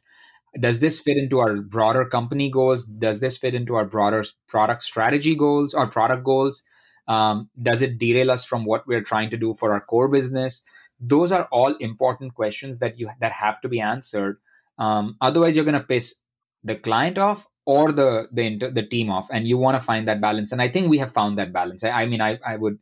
[0.60, 2.86] Does this fit into our broader company goals?
[2.86, 6.62] Does this fit into our broader product strategy goals or product goals?
[7.08, 10.62] Um, does it derail us from what we're trying to do for our core business?
[10.98, 14.38] Those are all important questions that you that have to be answered.
[14.78, 16.22] Um, otherwise, you're going to piss
[16.64, 20.20] the client off or the the the team off, and you want to find that
[20.20, 20.52] balance.
[20.52, 21.84] And I think we have found that balance.
[21.84, 22.78] I, I mean, I I would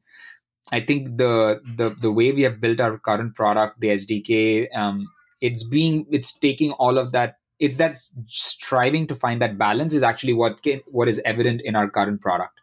[0.73, 5.07] I think the the the way we have built our current product, the SDK, um,
[5.41, 7.37] it's being it's taking all of that.
[7.59, 7.97] It's that
[8.27, 12.21] striving to find that balance is actually what can, what is evident in our current
[12.21, 12.61] product.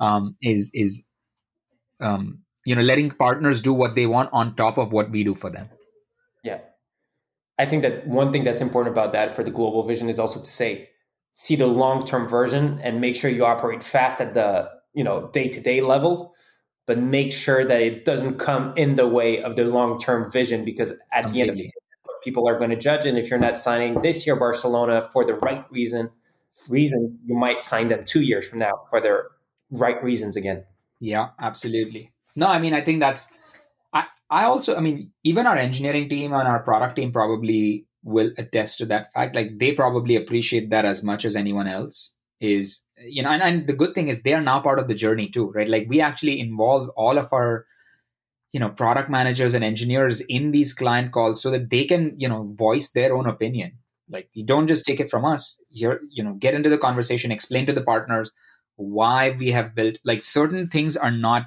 [0.00, 1.04] Um, is is
[2.00, 5.34] um, you know letting partners do what they want on top of what we do
[5.34, 5.68] for them.
[6.44, 6.60] Yeah,
[7.58, 10.40] I think that one thing that's important about that for the global vision is also
[10.40, 10.88] to say
[11.32, 15.28] see the long term version and make sure you operate fast at the you know
[15.32, 16.34] day to day level
[16.88, 20.64] but make sure that it doesn't come in the way of the long term vision
[20.64, 21.32] because at Completely.
[21.32, 21.72] the end of the day,
[22.24, 23.04] people are going to judge.
[23.04, 26.08] And if you're not signing this year Barcelona for the right reason,
[26.66, 29.26] reasons, you might sign them two years from now for their
[29.70, 30.64] right reasons again.
[30.98, 32.10] Yeah, absolutely.
[32.34, 33.28] No, I mean, I think that's.
[34.30, 38.78] I, also, I mean, even our engineering team and our product team probably will attest
[38.78, 39.34] to that fact.
[39.34, 43.66] Like they probably appreciate that as much as anyone else is you know and, and
[43.66, 45.68] the good thing is they are now part of the journey too right?
[45.68, 47.66] Like we actually involve all of our
[48.52, 52.28] you know product managers and engineers in these client calls so that they can you
[52.28, 53.72] know voice their own opinion.
[54.10, 55.60] Like you don't just take it from us.
[55.70, 58.30] You're you know get into the conversation explain to the partners
[58.76, 61.46] why we have built like certain things are not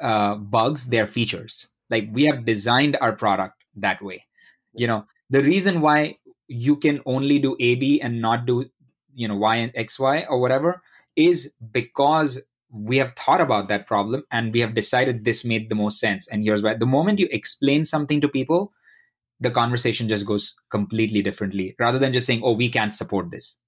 [0.00, 4.24] uh, bugs they're features like we have designed our product that way.
[4.74, 6.18] You know the reason why
[6.48, 8.64] you can only do ab and not do
[9.14, 10.82] you know y and xy or whatever
[11.16, 15.74] is because we have thought about that problem and we have decided this made the
[15.74, 16.26] most sense.
[16.28, 16.72] And here's why.
[16.72, 18.72] The moment you explain something to people
[19.42, 23.58] the conversation just goes completely differently rather than just saying oh we can't support this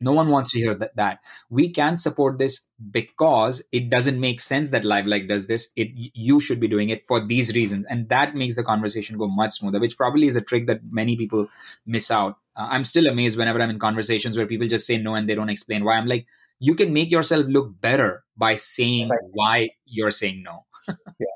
[0.00, 1.20] no one wants to hear that, that.
[1.50, 5.68] we can't support this because it doesn't make sense that LiveLike does this.
[5.76, 7.86] It you should be doing it for these reasons.
[7.86, 11.16] And that makes the conversation go much smoother which probably is a trick that many
[11.16, 11.48] people
[11.86, 12.36] miss out.
[12.56, 15.34] Uh, i'm still amazed whenever i'm in conversations where people just say no and they
[15.34, 15.94] don't explain why.
[15.94, 16.26] I'm like
[16.60, 19.20] you can make yourself look better by saying right.
[19.32, 20.64] why you're saying no.
[21.18, 21.26] Yeah.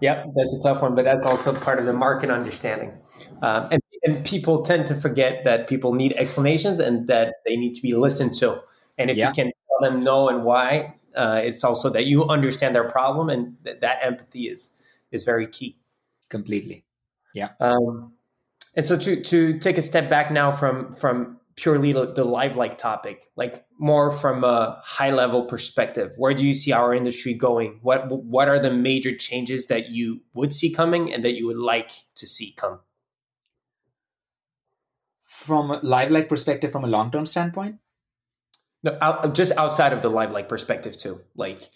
[0.00, 2.92] Yep that's a tough one but that's also part of the market understanding.
[3.42, 7.74] Um, and, and people tend to forget that people need explanations and that they need
[7.74, 8.60] to be listened to
[8.98, 9.28] and if yeah.
[9.28, 13.28] you can tell them no and why uh, it's also that you understand their problem
[13.28, 14.76] and th- that empathy is
[15.12, 15.76] is very key
[16.28, 16.84] completely
[17.34, 18.12] yeah um,
[18.76, 23.28] and so to to take a step back now from from purely the LiveLike topic,
[23.36, 27.78] like more from a high level perspective, where do you see our industry going?
[27.82, 31.58] What what are the major changes that you would see coming and that you would
[31.58, 32.80] like to see come?
[35.40, 37.76] From a LiveLike perspective, from a long term standpoint,
[38.82, 41.70] no, out, just outside of the LiveLike perspective too, like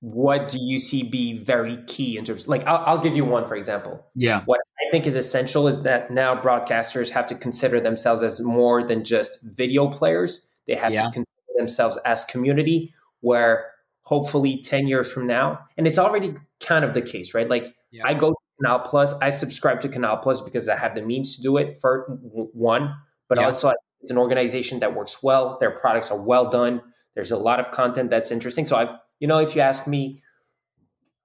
[0.00, 3.44] what do you see be very key in terms like I'll, I'll, give you one
[3.44, 4.04] for example.
[4.14, 4.42] Yeah.
[4.44, 8.82] What i think is essential is that now broadcasters have to consider themselves as more
[8.82, 10.46] than just video players.
[10.66, 11.04] They have yeah.
[11.04, 16.84] to consider themselves as community where hopefully 10 years from now and it's already kind
[16.84, 17.48] of the case right?
[17.48, 18.06] Like yeah.
[18.06, 21.36] i go to canal plus i subscribe to canal plus because i have the means
[21.36, 22.04] to do it for
[22.52, 22.94] one
[23.28, 23.44] but yeah.
[23.44, 26.80] also it's an organization that works well their products are well done
[27.14, 30.22] there's a lot of content that's interesting so i've you know, if you ask me,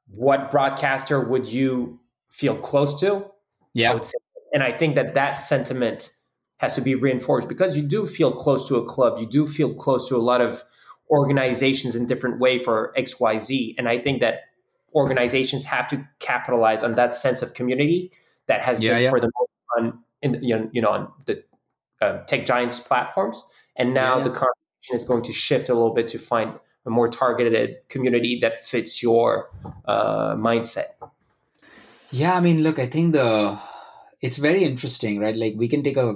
[0.08, 2.00] what broadcaster would you
[2.32, 3.26] feel close to?
[3.74, 3.94] Yeah.
[3.94, 4.02] I
[4.54, 6.14] and I think that that sentiment
[6.58, 9.20] has to be reinforced because you do feel close to a club.
[9.20, 10.64] You do feel close to a lot of
[11.10, 13.76] organizations in different way for XYZ.
[13.78, 14.42] And I think that
[14.94, 18.12] organizations have to capitalize on that sense of community
[18.48, 19.10] that has yeah, been yeah.
[19.10, 21.44] for the most on in, you know on the
[22.02, 23.44] uh, tech giants platforms.
[23.76, 26.90] And now yeah, the conversation is going to shift a little bit to find a
[26.90, 29.50] more targeted community that fits your
[29.86, 30.92] uh, mindset.
[32.12, 33.58] Yeah i mean look i think the
[34.24, 35.36] it's very interesting right?
[35.36, 36.16] Like we can take a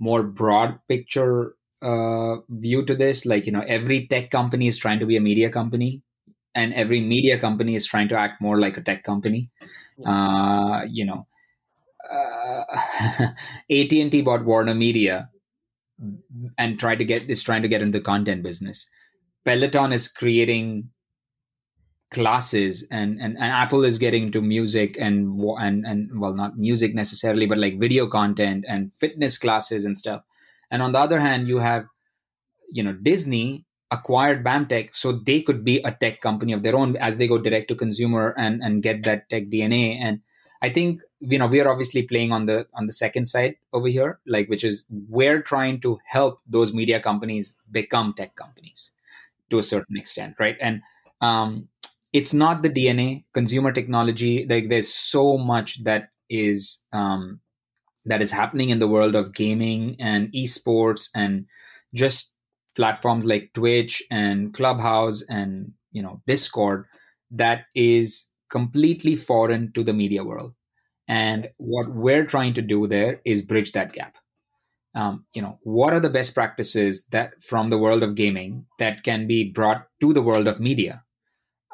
[0.00, 3.24] more broad picture uh, view to this.
[3.24, 6.02] Like you know every tech company is trying to be a media company
[6.54, 9.50] and every media company is trying to act more like a tech company.
[10.04, 11.26] Uh, you know
[12.10, 12.64] uh,
[13.70, 15.30] AT&T bought Warner Media
[16.58, 18.88] and tried to get is trying to get into the content business.
[19.44, 20.90] Peloton is creating
[22.14, 26.94] classes and, and and apple is getting into music and and and well not music
[26.94, 30.22] necessarily but like video content and fitness classes and stuff
[30.70, 31.84] and on the other hand you have
[32.70, 36.96] you know disney acquired bamtech so they could be a tech company of their own
[36.98, 40.20] as they go direct to consumer and and get that tech dna and
[40.64, 44.18] i think you know we're obviously playing on the on the second side over here
[44.26, 48.90] like which is we're trying to help those media companies become tech companies
[49.50, 50.82] to a certain extent right and
[51.20, 51.68] um
[52.14, 53.24] it's not the DNA.
[53.34, 57.40] Consumer technology, like there's so much that is um,
[58.06, 61.44] that is happening in the world of gaming and esports and
[61.92, 62.32] just
[62.76, 66.86] platforms like Twitch and Clubhouse and you know Discord
[67.32, 70.54] that is completely foreign to the media world.
[71.08, 74.16] And what we're trying to do there is bridge that gap.
[74.94, 79.02] Um, you know, what are the best practices that from the world of gaming that
[79.02, 81.04] can be brought to the world of media?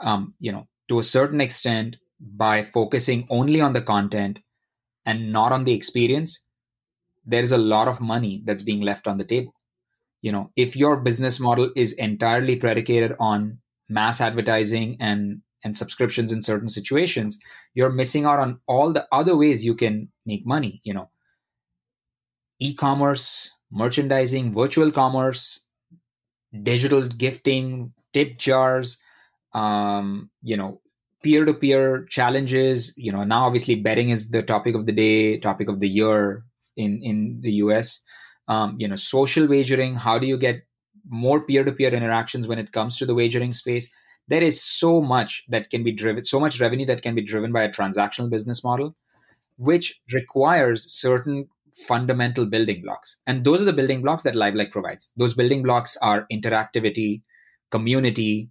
[0.00, 4.40] um, you know, to a certain extent, by focusing only on the content
[5.06, 6.44] and not on the experience,
[7.24, 9.54] there's a lot of money that's being left on the table.
[10.20, 13.58] You know, if your business model is entirely predicated on
[13.88, 17.38] mass advertising and and subscriptions in certain situations,
[17.74, 20.80] you're missing out on all the other ways you can make money.
[20.84, 21.10] You know,
[22.58, 25.66] e-commerce, merchandising, virtual commerce,
[26.62, 28.98] digital gifting, tip jars,
[29.54, 30.80] um, you know,
[31.22, 32.94] peer-to-peer challenges.
[32.96, 36.44] You know, now obviously betting is the topic of the day, topic of the year
[36.76, 38.02] in in the US.
[38.48, 39.94] Um, you know, social wagering.
[39.94, 40.62] How do you get
[41.08, 43.92] more peer-to-peer interactions when it comes to the wagering space?
[44.30, 47.50] There is so much that can be driven, so much revenue that can be driven
[47.52, 48.94] by a transactional business model,
[49.56, 53.18] which requires certain fundamental building blocks.
[53.26, 55.10] And those are the building blocks that LiveLike provides.
[55.16, 57.22] Those building blocks are interactivity,
[57.70, 58.50] community,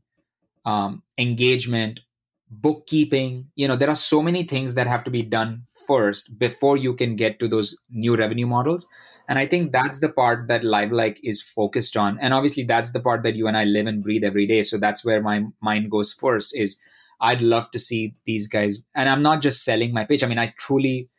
[0.66, 2.02] um, engagement,
[2.50, 3.48] bookkeeping.
[3.56, 6.96] You know, there are so many things that have to be done first before you
[6.96, 8.88] can get to those new revenue models.
[9.28, 12.18] And I think that's the part that LiveLike is focused on.
[12.20, 14.64] And obviously, that's the part that you and I live and breathe every day.
[14.64, 16.56] So that's where my mind goes first.
[16.58, 16.80] Is
[17.22, 18.80] I'd love to see these guys.
[18.96, 20.24] And I'm not just selling my pitch.
[20.24, 21.10] I mean, I truly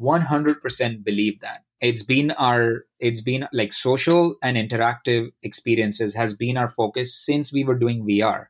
[0.00, 6.56] 100% believe that it's been our it's been like social and interactive experiences has been
[6.56, 8.46] our focus since we were doing vr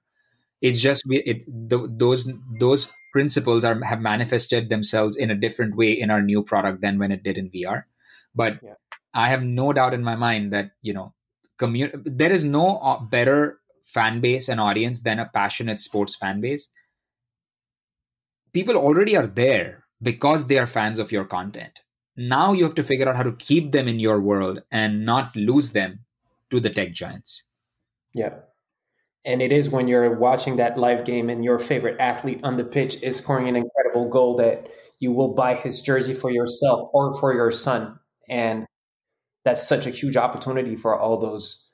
[0.60, 5.76] it's just we, it, the, those those principles are have manifested themselves in a different
[5.76, 7.84] way in our new product than when it did in VR.
[8.34, 8.74] But yeah.
[9.14, 11.14] I have no doubt in my mind that you know,
[11.58, 16.40] commun- there is no uh, better fan base and audience than a passionate sports fan
[16.40, 16.68] base.
[18.52, 21.80] People already are there because they are fans of your content.
[22.16, 25.36] Now you have to figure out how to keep them in your world and not
[25.36, 26.00] lose them
[26.50, 27.44] to the tech giants.
[28.14, 28.36] Yeah.
[29.26, 32.64] And it is when you're watching that live game and your favorite athlete on the
[32.64, 34.68] pitch is scoring an incredible goal that
[35.00, 37.98] you will buy his jersey for yourself or for your son.
[38.28, 38.66] And
[39.44, 41.68] that's such a huge opportunity for all those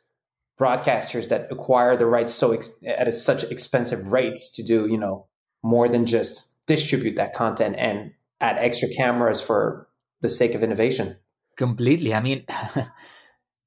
[0.59, 4.99] broadcasters that acquire the rights so ex- at a, such expensive rates to do, you
[4.99, 5.27] know,
[5.63, 9.89] more than just distribute that content and add extra cameras for
[10.23, 11.17] the sake of innovation.
[11.57, 12.15] Completely.
[12.15, 12.47] I mean,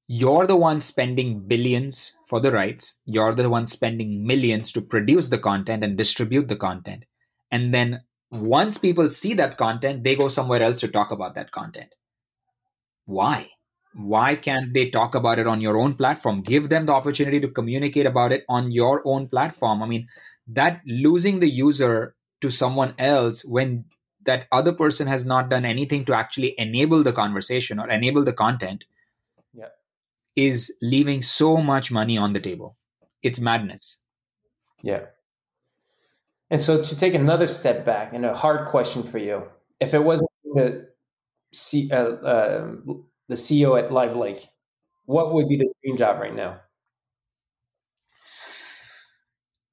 [0.08, 3.00] you're the one spending billions for the rights.
[3.06, 7.04] You're the one spending millions to produce the content and distribute the content.
[7.50, 11.50] And then once people see that content they go somewhere else to talk about that
[11.52, 11.94] content.
[13.04, 13.50] Why?
[13.94, 16.42] Why can't they talk about it on your own platform?
[16.42, 19.82] Give them the opportunity to communicate about it on your own platform.
[19.82, 20.08] I mean
[20.48, 23.84] that losing the user to someone else when
[24.24, 28.32] that other person has not done anything to actually enable the conversation or enable the
[28.32, 28.84] content
[30.36, 32.76] is leaving so much money on the table.
[33.22, 34.00] It's madness.
[34.82, 35.06] Yeah.
[36.50, 39.44] And so to take another step back, and a hard question for you,
[39.80, 40.88] if it wasn't the
[41.52, 42.76] C, uh, uh,
[43.28, 44.46] the CEO at LiveLike,
[45.06, 46.60] what would be the dream job right now?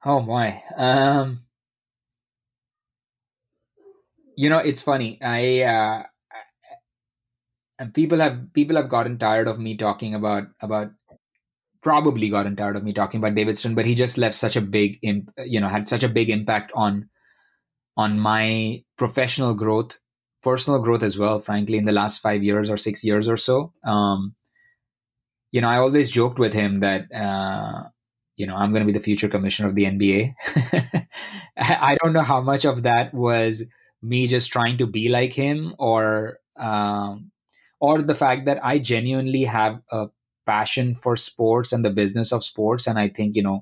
[0.05, 0.61] Oh my.
[0.75, 1.41] Um,
[4.35, 5.19] you know, it's funny.
[5.21, 6.03] I uh,
[7.79, 10.91] and people have people have gotten tired of me talking about about
[11.81, 14.61] probably gotten tired of me talking about David Stern, but he just left such a
[14.61, 17.09] big, you know, had such a big impact on
[17.97, 19.99] on my professional growth,
[20.41, 21.39] personal growth as well.
[21.39, 24.33] Frankly, in the last five years or six years or so, um,
[25.51, 27.83] you know, I always joked with him that, uh,
[28.37, 30.33] you know, I'm going to be the future commissioner of the NBA.
[31.57, 33.63] I don't know how much of that was
[34.01, 37.31] me just trying to be like him, or um,
[37.83, 40.07] or the fact that I genuinely have a
[40.45, 42.87] passion for sports and the business of sports.
[42.87, 43.59] And I think, you know,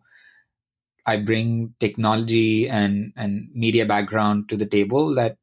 [1.07, 5.37] I bring technology and and media background to the table that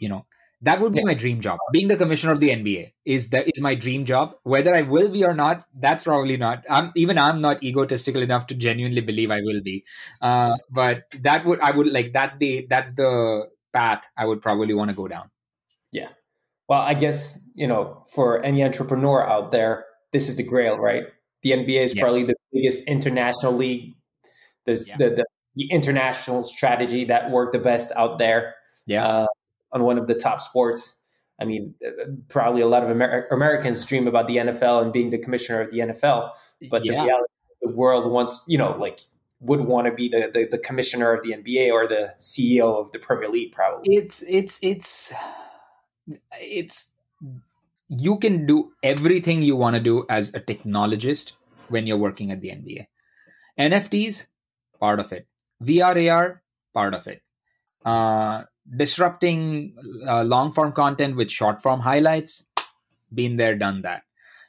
[0.00, 0.26] you know
[0.62, 1.04] that would be yeah.
[1.04, 1.60] my dream job.
[1.72, 4.34] Being the commissioner of the NBA is that is my dream job.
[4.42, 6.64] Whether I will be or not, that's probably not.
[6.68, 9.84] I'm even I'm not egotistical enough to genuinely believe I will be.
[10.20, 14.74] Uh, but that would I would like that's the that's the path I would probably
[14.74, 15.30] want to go down.
[15.92, 16.08] Yeah.
[16.68, 21.04] Well, I guess you know for any entrepreneur out there, this is the grail, right?
[21.42, 22.02] The NBA is yeah.
[22.02, 23.94] probably the biggest international league.
[24.66, 24.96] There's yeah.
[24.96, 28.54] the, the the international strategy that worked the best out there.
[28.86, 29.06] Yeah.
[29.06, 29.26] Uh,
[29.72, 30.94] on one of the top sports.
[31.40, 31.74] I mean,
[32.28, 35.70] probably a lot of Amer- Americans dream about the NFL and being the commissioner of
[35.70, 36.32] the NFL,
[36.68, 36.92] but yeah.
[36.92, 39.00] the reality, the world wants, you know, like
[39.40, 42.90] would want to be the, the, the commissioner of the NBA or the CEO of
[42.90, 43.94] the Premier League, probably.
[43.94, 45.12] It's it's it's
[46.32, 46.94] it's
[47.88, 51.32] you can do everything you want to do as a technologist
[51.68, 52.86] when you're working at the NBA.
[53.58, 54.26] NFTs,
[54.78, 55.26] part of it.
[55.62, 56.42] VR AR,
[56.74, 57.22] part of it.
[57.84, 58.44] Uh,
[58.76, 59.74] disrupting
[60.06, 62.48] uh, long form content with short form highlights
[63.14, 64.02] been there done that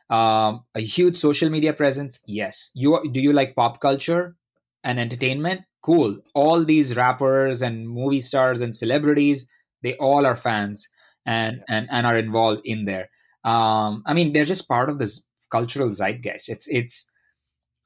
[0.10, 4.36] um, a huge social media presence yes you do you like pop culture
[4.84, 9.48] and entertainment cool all these rappers and movie stars and celebrities
[9.82, 10.90] they all are fans
[11.30, 13.10] and and, and are involved in there
[13.46, 17.10] um, i mean they're just part of this cultural zeitgeist it's it's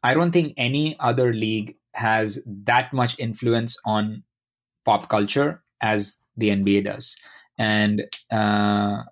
[0.04, 4.24] i don't think any other league has that much influence on
[4.86, 7.16] pop culture as the NBA does.
[7.58, 9.04] And uh,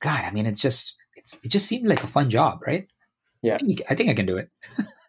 [0.00, 2.86] God, I mean, it's just it's it just seemed like a fun job, right?
[3.42, 4.50] Yeah, I think, I, think I can do it.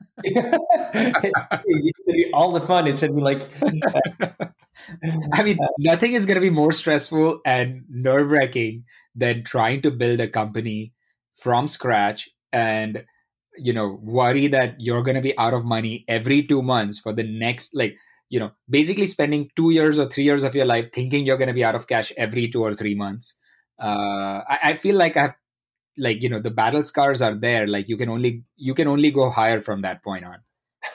[2.34, 2.88] all the fun.
[2.88, 3.42] It should be like.
[5.34, 8.86] I mean, nothing is going to be more stressful and nerve wracking
[9.16, 10.94] than trying to build a company
[11.36, 13.04] from scratch and
[13.58, 17.14] you know worry that you're going to be out of money every two months for
[17.14, 17.96] the next like
[18.30, 21.48] you know basically spending two years or three years of your life thinking you're going
[21.48, 23.36] to be out of cash every two or three months
[23.80, 25.34] uh, I, I, feel like i've
[25.98, 29.12] like you know the battle scars are there like you can only you can only
[29.12, 30.38] go higher from that point on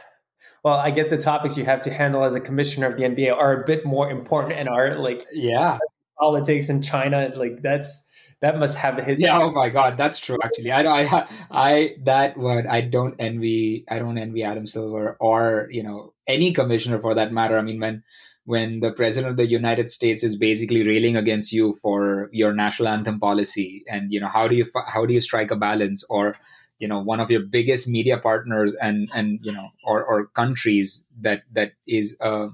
[0.64, 3.32] well i guess the topics you have to handle as a commissioner of the nba
[3.32, 5.78] are a bit more important and are like yeah
[6.18, 8.08] politics in china like that's
[8.40, 9.20] that must have his.
[9.20, 9.38] Yeah.
[9.40, 10.36] Oh my God, that's true.
[10.42, 13.84] Actually, I, I, I that word I don't envy.
[13.90, 17.58] I don't envy Adam Silver or you know any commissioner for that matter.
[17.58, 18.04] I mean, when
[18.48, 22.88] when the president of the United States is basically railing against you for your national
[22.88, 26.34] anthem policy, and you know how do you how do you strike a balance or
[26.78, 31.04] you know one of your biggest media partners and and you know or or countries
[31.20, 32.48] that that is a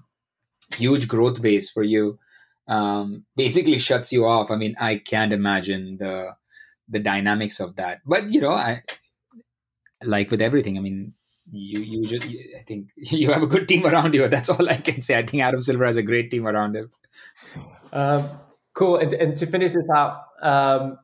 [0.75, 2.19] huge growth base for you
[2.67, 4.51] um, basically shuts you off.
[4.51, 6.35] I mean, I can't imagine the
[6.89, 8.01] the dynamics of that.
[8.05, 8.83] But you know, I
[10.03, 10.77] like with everything.
[10.77, 11.15] I mean,
[11.51, 14.29] you you just I think you have a good team around you.
[14.29, 15.17] That's all I can say.
[15.17, 16.91] I think Adam Silver has a great team around him.
[17.93, 18.29] Um,
[18.75, 18.97] cool.
[18.97, 20.99] And, and to finish this off, um,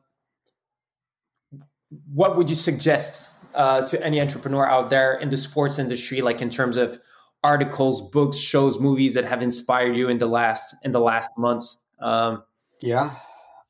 [2.13, 6.41] what would you suggest uh, to any entrepreneur out there in the sports industry, like
[6.41, 6.99] in terms of
[7.43, 11.77] articles, books, shows, movies that have inspired you in the last in the last months?
[11.99, 12.43] Um,
[12.81, 13.15] yeah,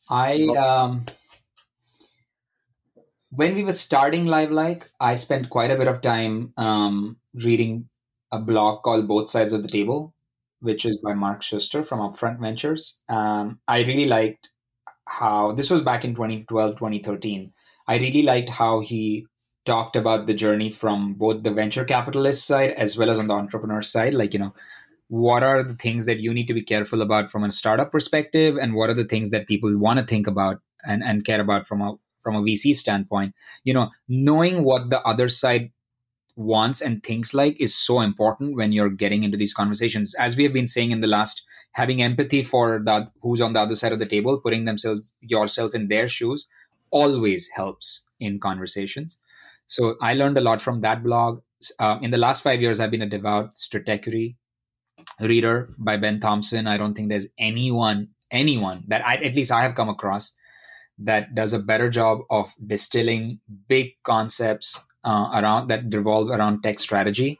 [0.09, 1.05] I um,
[3.31, 7.87] when we were starting LiveLike, I spent quite a bit of time um, reading
[8.31, 10.13] a blog called Both Sides of the Table,
[10.59, 12.99] which is by Mark Suster from Upfront Ventures.
[13.07, 14.49] Um, I really liked
[15.07, 17.53] how this was back in 2012, 2013.
[17.87, 19.25] I really liked how he
[19.65, 23.33] talked about the journey from both the venture capitalist side as well as on the
[23.33, 24.51] entrepreneur side like you know
[25.09, 28.57] what are the things that you need to be careful about from a startup perspective
[28.57, 31.67] and what are the things that people want to think about and, and care about
[31.67, 31.93] from a
[32.23, 35.71] from a vc standpoint you know knowing what the other side
[36.35, 40.43] wants and thinks like is so important when you're getting into these conversations as we
[40.43, 41.43] have been saying in the last
[41.73, 45.75] having empathy for that who's on the other side of the table putting themselves yourself
[45.75, 46.47] in their shoes
[46.89, 49.17] always helps in conversations
[49.71, 51.43] so I learned a lot from that blog.
[51.79, 54.35] Um, in the last five years, I've been a devout Stratechery
[55.21, 56.67] reader by Ben Thompson.
[56.67, 60.33] I don't think there's anyone, anyone that I, at least I have come across
[61.03, 66.79] that does a better job of distilling big concepts uh, around that revolve around tech
[66.79, 67.39] strategy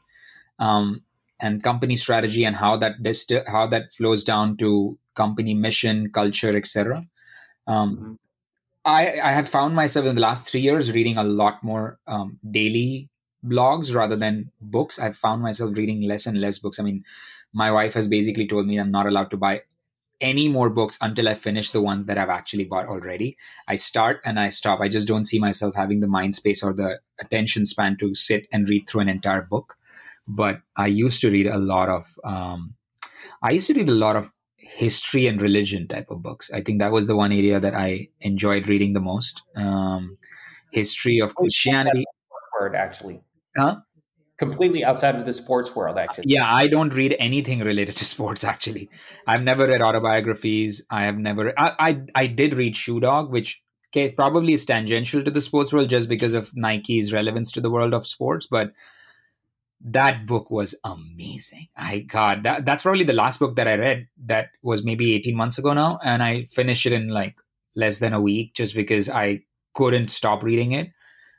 [0.58, 1.02] um,
[1.40, 6.56] and company strategy and how that dist- how that flows down to company mission, culture,
[6.56, 7.06] etc.
[7.66, 8.12] Um, mm-hmm.
[8.84, 12.38] I, I have found myself in the last three years reading a lot more um,
[12.50, 13.08] daily
[13.46, 14.98] blogs rather than books.
[14.98, 16.80] I've found myself reading less and less books.
[16.80, 17.04] I mean,
[17.52, 19.62] my wife has basically told me I'm not allowed to buy
[20.22, 23.36] any more books until I finish the ones that I've actually bought already.
[23.68, 24.80] I start and I stop.
[24.80, 28.46] I just don't see myself having the mind space or the attention span to sit
[28.52, 29.74] and read through an entire book.
[30.26, 32.06] but I used to read a lot of.
[32.24, 32.74] Um,
[33.42, 36.50] I used to read a lot of history and religion type of books.
[36.52, 39.42] I think that was the one area that I enjoyed reading the most.
[39.56, 40.18] Um,
[40.72, 42.04] history of Christianity.
[42.60, 43.20] Word actually.
[43.56, 43.80] Huh?
[44.42, 46.24] Completely outside of the sports world, actually.
[46.26, 48.42] Yeah, I don't read anything related to sports.
[48.44, 48.90] Actually,
[49.26, 50.84] I've never read autobiographies.
[50.90, 51.52] I have never.
[51.58, 53.62] I I, I did read Shoe Dog, which
[54.16, 57.94] probably is tangential to the sports world just because of Nike's relevance to the world
[57.94, 58.72] of sports, but
[59.84, 61.68] that book was amazing.
[61.76, 64.08] I God, that that's probably the last book that I read.
[64.24, 67.36] That was maybe 18 months ago now, and I finished it in like
[67.76, 69.42] less than a week just because I
[69.74, 70.90] couldn't stop reading it.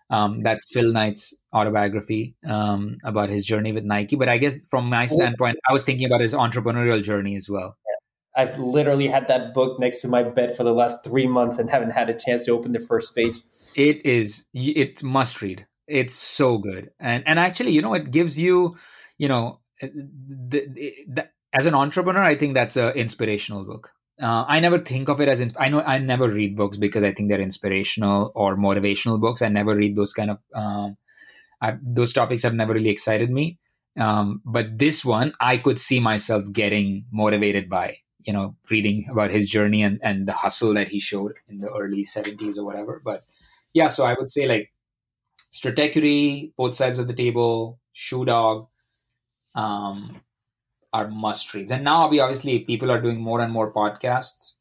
[0.09, 4.15] Um, that's Phil Knight's autobiography um, about his journey with Nike.
[4.15, 7.77] But I guess from my standpoint, I was thinking about his entrepreneurial journey as well.
[8.35, 11.69] I've literally had that book next to my bed for the last three months and
[11.69, 13.37] haven't had a chance to open the first page.
[13.75, 15.65] It is it must read.
[15.87, 18.77] It's so good, and and actually, you know, it gives you,
[19.17, 23.91] you know, eh, the, the, as an entrepreneur, I think that's an inspirational book.
[24.21, 27.11] Uh, I never think of it as I know I never read books because I
[27.11, 29.41] think they're inspirational or motivational books.
[29.41, 30.97] I never read those kind of um,
[31.63, 33.57] I, those topics have never really excited me.
[33.97, 39.31] Um, but this one, I could see myself getting motivated by you know reading about
[39.31, 43.01] his journey and and the hustle that he showed in the early 70s or whatever.
[43.03, 43.23] But
[43.73, 44.71] yeah, so I would say like
[45.53, 48.67] Stratechery, both sides of the table, Shoe Dog,
[49.55, 50.21] um,
[50.91, 51.71] are must reads.
[51.71, 54.55] And now, obviously, people are doing more and more podcasts.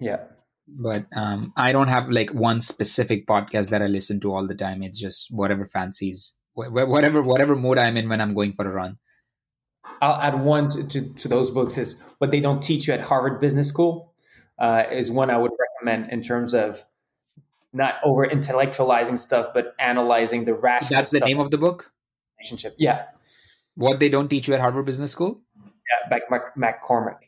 [0.00, 0.24] Yeah.
[0.66, 4.54] But um, I don't have like one specific podcast that I listen to all the
[4.54, 4.82] time.
[4.82, 8.98] It's just whatever fancies, whatever whatever mood I'm in when I'm going for a run.
[10.00, 13.00] I'll add one to, to, to those books is what they don't teach you at
[13.00, 14.14] Harvard Business School
[14.58, 16.82] uh, is one I would recommend in terms of
[17.72, 20.98] not over intellectualizing stuff, but analyzing the rational.
[20.98, 21.90] That's the name of the book.
[22.38, 23.06] Relationship, yeah.
[23.76, 25.42] What they don't teach you at Harvard Business School?
[25.64, 27.24] Yeah, by Mac, McCormack.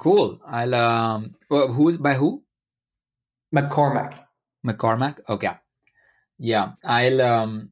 [0.00, 0.40] Cool.
[0.46, 1.34] I'll um.
[1.50, 2.42] Who's by who?
[3.54, 4.24] McCormack.
[4.66, 5.18] McCormack.
[5.28, 5.52] Okay.
[6.38, 7.70] Yeah, I'll um.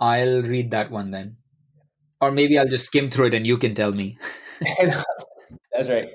[0.00, 1.36] I'll read that one then,
[2.20, 4.18] or maybe I'll just skim through it and you can tell me.
[5.72, 6.08] That's right.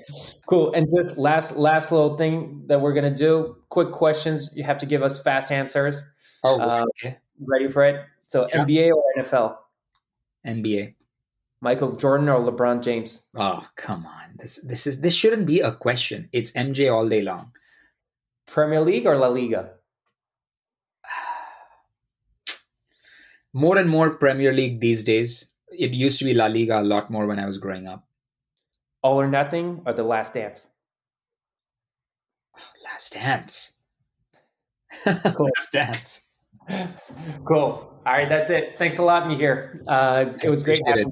[0.44, 0.74] Cool.
[0.74, 3.56] And just last last little thing that we're gonna do.
[3.70, 4.50] Quick questions.
[4.54, 6.04] You have to give us fast answers.
[6.44, 7.16] Oh, um, okay.
[7.40, 8.04] Ready for it?
[8.26, 8.64] So yeah.
[8.64, 9.56] NBA or NFL?
[10.46, 10.94] NBA.
[11.60, 13.22] Michael Jordan or LeBron James?
[13.36, 14.34] Oh, come on.
[14.36, 16.28] This this is this shouldn't be a question.
[16.32, 17.52] It's MJ all day long.
[18.46, 19.70] Premier League or La Liga?
[23.52, 25.50] More and more Premier League these days.
[25.70, 28.04] It used to be La Liga a lot more when I was growing up.
[29.02, 30.68] All or Nothing or The Last Dance?
[32.84, 33.76] Last Dance.
[35.04, 35.48] Cool.
[35.56, 36.26] Last Dance.
[37.44, 37.90] Cool.
[38.06, 38.78] All right, that's it.
[38.78, 39.80] Thanks a lot, Miheer.
[39.86, 40.80] Uh, it was great.
[40.86, 41.06] It.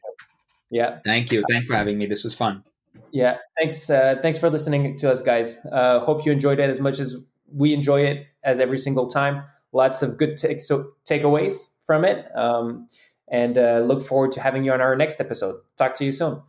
[0.70, 0.98] Yeah.
[1.04, 1.44] Thank you.
[1.50, 2.06] Thanks for having me.
[2.06, 2.64] This was fun.
[3.10, 3.38] Yeah.
[3.58, 3.88] Thanks.
[3.88, 5.64] Uh, thanks for listening to us, guys.
[5.72, 7.16] Uh, hope you enjoyed it as much as
[7.52, 9.44] we enjoy it as every single time.
[9.72, 12.26] Lots of good t- so takeaways from it.
[12.36, 12.88] Um,
[13.30, 15.60] and uh, look forward to having you on our next episode.
[15.76, 16.40] Talk to you soon.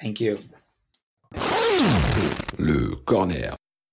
[0.00, 0.38] Thank you.
[2.58, 3.56] Le corner.